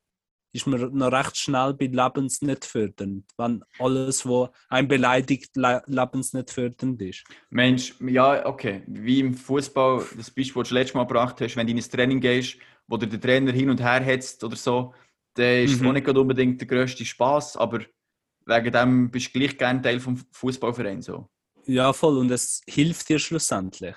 ist 0.53 0.67
man 0.67 0.93
noch 0.95 1.13
recht 1.13 1.37
schnell 1.37 1.75
bei 1.75 1.87
Lebens 1.87 2.43
nicht 2.43 2.65
fördernd, 2.65 3.25
wenn 3.37 3.63
alles, 3.79 4.27
was 4.27 4.51
ein 4.69 4.89
beleidigt, 4.89 5.57
Lebens 5.57 6.33
nicht 6.33 6.51
fördernd 6.51 7.01
ist. 7.03 7.25
Mensch, 7.51 7.95
ja, 8.01 8.47
okay. 8.47 8.83
Wie 8.87 9.21
im 9.21 9.35
Fußball, 9.35 10.05
das 10.17 10.31
Beispiel, 10.31 10.63
das 10.63 10.69
du 10.71 10.75
letztes 10.75 10.95
Mal 10.95 11.05
gebracht 11.05 11.41
hast, 11.41 11.57
wenn 11.57 11.67
du 11.67 11.73
ins 11.73 11.89
Training 11.89 12.21
gehst, 12.21 12.57
wo 12.87 12.97
du 12.97 13.07
den 13.07 13.21
Trainer 13.21 13.53
hin 13.53 13.71
und 13.71 13.81
her 13.81 14.01
hetzt 14.01 14.43
oder 14.43 14.57
so, 14.57 14.95
dann 15.35 15.65
ist 15.65 15.81
mhm. 15.81 15.93
nicht 15.93 16.09
unbedingt 16.09 16.61
der 16.61 16.67
grösste 16.67 17.05
Spaß, 17.05 17.57
aber 17.59 17.81
wegen 18.49 18.73
dem 18.73 19.11
bist 19.11 19.35
du 19.35 19.39
gleich 19.39 19.57
gerne 19.57 19.83
Teil 19.83 20.01
vom 20.01 20.17
Fußballverein 20.33 21.03
so. 21.03 21.29
Ja, 21.67 21.93
voll. 21.93 22.19
Und 22.19 22.31
es 22.31 22.63
hilft 22.67 23.09
dir 23.09 23.19
schlussendlich. 23.19 23.97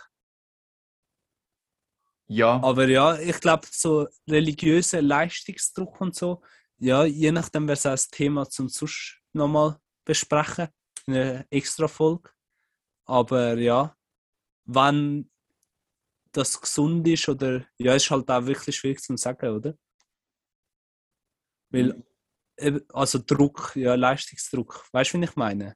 Ja. 2.28 2.62
Aber 2.62 2.88
ja, 2.88 3.18
ich 3.20 3.40
glaube, 3.40 3.68
so 3.70 4.08
religiöser 4.28 5.02
Leistungsdruck 5.02 6.00
und 6.02 6.16
so, 6.16 6.42
ja, 6.78 7.06
je 7.06 7.32
nachdem 7.32 7.68
wäre 7.68 7.74
es 7.74 7.86
auch 7.86 7.92
das 7.92 8.10
Thema 8.10 8.50
zum 8.50 8.68
sonst 8.70 9.22
nochmal 9.34 9.80
besprechen, 10.06 10.68
in 11.08 11.16
einer 11.16 11.46
extra 11.50 11.88
Folge. 11.88 12.30
Aber 13.06 13.58
ja, 13.58 13.96
wenn 14.66 15.30
das 16.32 16.60
gesund 16.60 17.08
ist 17.08 17.28
oder 17.28 17.66
ja, 17.78 17.96
ist 17.96 18.10
halt 18.10 18.30
auch 18.30 18.46
wirklich 18.46 18.76
schwierig 18.76 19.02
zu 19.02 19.16
sagen, 19.18 19.50
oder? 19.50 19.76
Weil 21.70 22.04
also 22.94 23.20
Druck, 23.26 23.74
ja, 23.76 23.96
Leistungsdruck. 23.96 24.86
Weißt 24.92 25.14
du, 25.14 25.20
wie 25.20 25.26
ich 25.26 25.36
meine? 25.36 25.76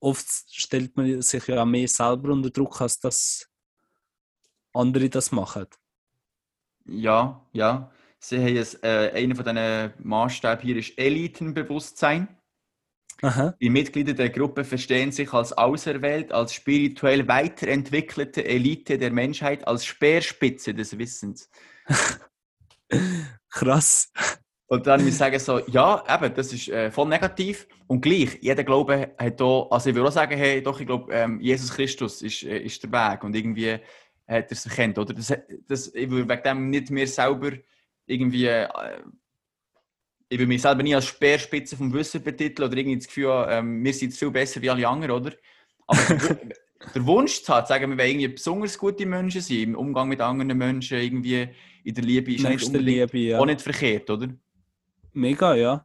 Oft 0.00 0.26
stellt 0.48 0.96
man 0.96 1.20
sich 1.22 1.46
ja 1.48 1.64
mehr 1.64 1.88
selber 1.88 2.32
unter 2.32 2.50
Druck, 2.50 2.80
als 2.80 3.00
dass 3.00 3.48
andere 4.72 5.08
das 5.08 5.32
machen. 5.32 5.66
Ja, 6.84 7.46
ja. 7.52 7.92
Sie 8.20 8.38
haben 8.38 8.56
es, 8.56 8.74
äh, 8.82 9.12
einer 9.14 9.36
von 9.36 9.44
diesen 9.44 9.92
Maßstäben 10.06 10.64
hier 10.64 10.76
ist 10.76 10.98
Elitenbewusstsein. 10.98 12.38
Aha. 13.22 13.54
Die 13.60 13.70
Mitglieder 13.70 14.14
der 14.14 14.30
Gruppe 14.30 14.64
verstehen 14.64 15.10
sich 15.10 15.32
als 15.32 15.52
auserwählt, 15.52 16.32
als 16.32 16.54
spirituell 16.54 17.26
weiterentwickelte 17.26 18.44
Elite 18.44 18.96
der 18.96 19.10
Menschheit, 19.10 19.66
als 19.66 19.84
Speerspitze 19.84 20.72
des 20.72 20.98
Wissens. 20.98 21.50
Krass. 23.50 24.12
Und 24.70 24.86
dann 24.86 25.00
muss 25.00 25.08
ich 25.08 25.16
sagen, 25.16 25.38
so, 25.38 25.60
ja, 25.66 26.04
eben, 26.14 26.34
das 26.34 26.52
ist 26.52 26.68
äh, 26.68 26.90
voll 26.90 27.08
negativ. 27.08 27.66
Und 27.86 28.02
gleich, 28.02 28.38
jeder 28.42 28.62
Glaube 28.64 29.14
hat 29.18 29.40
da, 29.40 29.66
also 29.70 29.88
ich 29.88 29.96
würde 29.96 30.08
auch 30.08 30.12
sagen, 30.12 30.36
hey, 30.36 30.62
doch, 30.62 30.78
ich 30.78 30.86
glaube, 30.86 31.10
ähm, 31.12 31.40
Jesus 31.40 31.72
Christus 31.72 32.20
ist, 32.20 32.42
äh, 32.42 32.58
ist 32.58 32.82
der 32.82 32.92
Weg 32.92 33.24
und 33.24 33.34
irgendwie 33.34 33.72
hat 33.72 33.80
er 34.28 34.52
es 34.52 34.66
erkannt, 34.66 34.98
oder? 34.98 35.14
Das, 35.14 35.32
das, 35.66 35.94
ich 35.94 36.10
würde 36.10 36.28
wegen 36.28 36.42
dem 36.42 36.68
nicht 36.68 36.90
mir 36.90 37.06
selber 37.06 37.52
irgendwie, 38.06 38.44
äh, 38.44 38.68
ich 40.28 40.38
würde 40.38 40.48
mich 40.48 40.60
selber 40.60 40.82
nie 40.82 40.94
als 40.94 41.06
Speerspitze 41.06 41.74
vom 41.74 41.90
Wissen 41.94 42.22
betiteln 42.22 42.68
oder 42.68 42.76
irgendwie 42.76 42.98
das 42.98 43.06
Gefühl 43.06 43.46
ähm, 43.48 43.82
wir 43.82 43.94
sind 43.94 44.12
viel 44.12 44.30
besser 44.30 44.60
wie 44.60 44.68
alle 44.68 44.86
anderen, 44.86 45.12
oder? 45.12 45.32
Aber 45.86 46.36
der 46.94 47.06
Wunsch 47.06 47.42
zu 47.42 47.54
haben, 47.54 47.66
sagen 47.66 47.90
wir, 47.90 47.96
wenn 47.96 48.10
irgendwie 48.10 48.28
besonders 48.28 48.76
gute 48.76 49.06
Menschen 49.06 49.40
sind, 49.40 49.62
im 49.62 49.76
Umgang 49.76 50.08
mit 50.08 50.20
anderen 50.20 50.58
Menschen, 50.58 50.98
irgendwie 50.98 51.48
in 51.84 51.94
der 51.94 52.04
Liebe, 52.04 52.34
ist 52.34 52.46
nicht 52.46 52.70
Liebe, 52.74 53.18
ja. 53.18 53.38
auch 53.38 53.46
nicht 53.46 53.62
verkehrt, 53.62 54.10
oder? 54.10 54.28
Mega, 55.18 55.54
ja. 55.56 55.84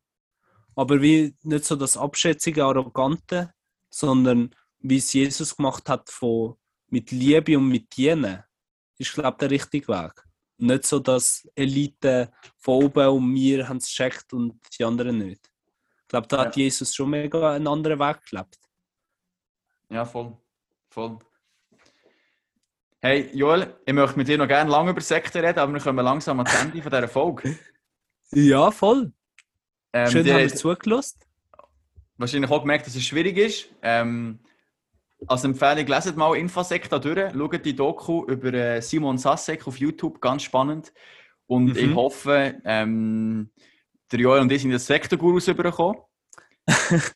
Aber 0.76 1.02
wie 1.02 1.36
nicht 1.41 1.65
so 1.65 1.76
das 1.76 1.98
abschätzige, 1.98 2.63
arrogante, 2.63 3.52
sondern 3.89 4.56
wie 4.78 4.98
es 4.98 5.12
Jesus 5.12 5.56
gemacht 5.56 5.89
hat 5.89 6.08
von 6.12 6.56
mit 6.89 7.10
Liebe 7.10 7.58
und 7.58 7.67
mit 7.67 7.98
Dienen, 7.98 8.43
ist 9.00 9.13
glaube 9.13 9.32
ich 9.32 9.38
der 9.38 9.50
richtige 9.50 9.88
Weg. 9.88 10.13
Nicht 10.58 10.86
so, 10.86 11.00
dass 11.00 11.50
Elite 11.56 12.32
von 12.58 12.84
oben 12.84 13.08
und 13.08 13.34
wir 13.34 13.67
haben 13.67 13.78
es 13.78 13.88
gecheckt 13.88 14.34
und 14.34 14.60
die 14.78 14.84
anderen 14.84 15.17
nicht. 15.17 15.52
Ich 16.02 16.08
glaube, 16.10 16.28
da 16.28 16.38
ja. 16.38 16.46
hat 16.46 16.56
Jesus 16.56 16.93
schon 16.93 17.10
mega 17.10 17.54
einen 17.54 17.67
anderen 17.67 17.98
Weg 17.98 18.24
gelebt. 18.30 18.60
Ja, 19.89 20.06
voll. 20.06 20.38
Voll. 20.91 21.17
Hey 23.02 23.32
Joel, 23.34 23.80
ich 23.84 23.93
möchte 23.93 24.15
mit 24.15 24.28
dir 24.28 24.38
noch 24.38 24.48
gerne 24.48 24.69
lange 24.69 24.91
über 24.91 25.02
Sekten 25.02 25.43
reden, 25.43 25.58
aber 25.58 25.74
wir 25.74 25.82
kommen 25.82 26.06
langsam 26.06 26.39
ans 26.39 26.54
Ende 26.62 26.84
von 26.84 26.91
dieser 26.91 27.08
Folge. 27.08 27.58
Ja, 28.36 28.72
voll. 28.72 29.13
Ähm, 29.93 30.08
Schön, 30.12 30.27
haben 30.27 30.39
wir 30.39 30.56
zugelassen. 30.56 31.19
Wahrscheinlich 32.17 32.49
auch 32.49 32.62
gemerkt, 32.62 32.88
dass 32.88 32.95
es 32.95 33.03
schwierig 33.03 33.38
ist. 33.38 33.69
Ähm, 33.82 34.39
als 35.27 35.43
Empfehlung, 35.43 35.88
leset 35.88 36.17
mal 36.17 36.36
Infosekta 36.36 36.99
durch, 36.99 37.32
schaut 37.34 37.65
die 37.65 37.75
Doku 37.75 38.25
über 38.25 38.53
äh, 38.53 38.82
Simon 38.82 39.17
Sassek 39.17 39.67
auf 39.67 39.77
YouTube, 39.77 40.19
ganz 40.19 40.43
spannend. 40.43 40.91
Und 41.45 41.65
mhm. 41.65 41.77
ich 41.77 41.95
hoffe, 41.95 42.60
ähm, 42.65 43.51
der 44.12 44.19
Joel 44.19 44.41
und 44.41 44.51
ich 44.51 44.62
sind 44.62 44.71
das 44.71 44.86
Sektorgurus 44.86 45.47
übergekommen. 45.47 46.01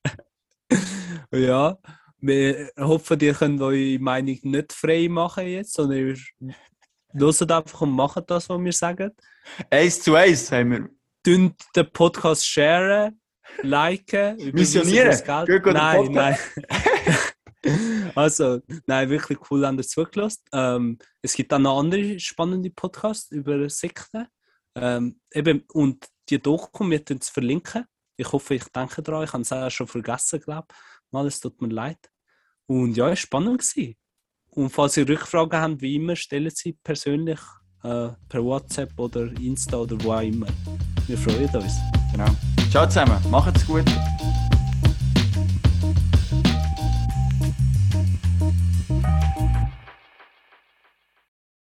ja, 1.31 1.77
wir 2.19 2.71
hoffen, 2.77 3.19
ihr 3.19 3.33
könnt 3.33 3.61
eure 3.61 3.99
Meinung 3.99 4.37
nicht 4.43 4.73
frei 4.73 5.07
machen 5.09 5.47
jetzt, 5.47 5.73
sondern 5.73 5.97
ihr 5.97 6.15
hört 7.13 7.51
einfach 7.51 7.81
und 7.81 7.91
macht 7.91 8.29
das, 8.29 8.49
was 8.49 8.59
wir 8.59 8.73
sagen. 8.73 9.11
Eins 9.69 10.01
zu 10.01 10.15
eins 10.15 10.51
haben 10.51 10.71
wir. 10.71 10.96
Den 11.27 11.53
Podcast 11.91 12.47
sharen, 12.47 13.19
liken, 13.61 14.37
missionieren. 14.53 15.13
Nein, 15.73 16.11
nein. 16.13 16.37
also, 18.15 18.61
nein, 18.85 19.09
wirklich 19.09 19.37
cool, 19.51 19.67
haben 19.67 19.77
ihr 19.77 19.83
zugelassen. 19.83 20.41
Ähm, 20.53 20.97
es 21.21 21.33
gibt 21.33 21.53
auch 21.53 21.59
noch 21.59 21.79
andere 21.79 22.17
spannende 22.17 22.69
Podcasts 22.69 23.29
über 23.31 23.69
Sekten. 23.69 24.27
Ähm, 24.75 25.19
eben, 25.33 25.65
und 25.73 26.07
die 26.29 26.41
Doku, 26.41 26.89
wir 26.89 27.03
es 27.05 27.27
verlinken. 27.27 27.83
Ich 28.15 28.31
hoffe, 28.31 28.55
ich 28.55 28.63
denke 28.69 29.01
daran. 29.01 29.25
Ich 29.25 29.33
habe 29.33 29.41
es 29.41 29.51
auch 29.51 29.69
schon 29.69 29.87
vergessen, 29.87 30.39
glaube 30.39 30.67
ich. 30.71 31.11
Mal, 31.11 31.27
es 31.27 31.41
tut 31.41 31.61
mir 31.61 31.67
leid. 31.67 32.09
Und 32.67 32.95
ja, 32.95 33.07
es 33.07 33.09
war 33.09 33.15
spannend. 33.17 33.59
Gewesen. 33.59 33.97
Und 34.51 34.69
falls 34.69 34.95
ihr 34.95 35.09
Rückfragen 35.09 35.59
habt, 35.59 35.81
wie 35.81 35.95
immer, 35.95 36.15
stellen 36.15 36.51
Sie 36.55 36.71
persönlich 36.71 37.41
äh, 37.83 38.11
per 38.29 38.43
WhatsApp 38.45 38.97
oder 38.97 39.25
Insta 39.41 39.75
oder 39.75 40.01
wo 40.01 40.13
auch 40.13 40.21
immer. 40.21 40.47
Wir 41.07 41.17
freuen 41.17 41.49
uns. 41.55 41.73
Genau. 42.11 42.25
Ciao 42.69 42.85
zusammen, 42.85 43.17
macht's 43.31 43.65
gut. 43.65 43.85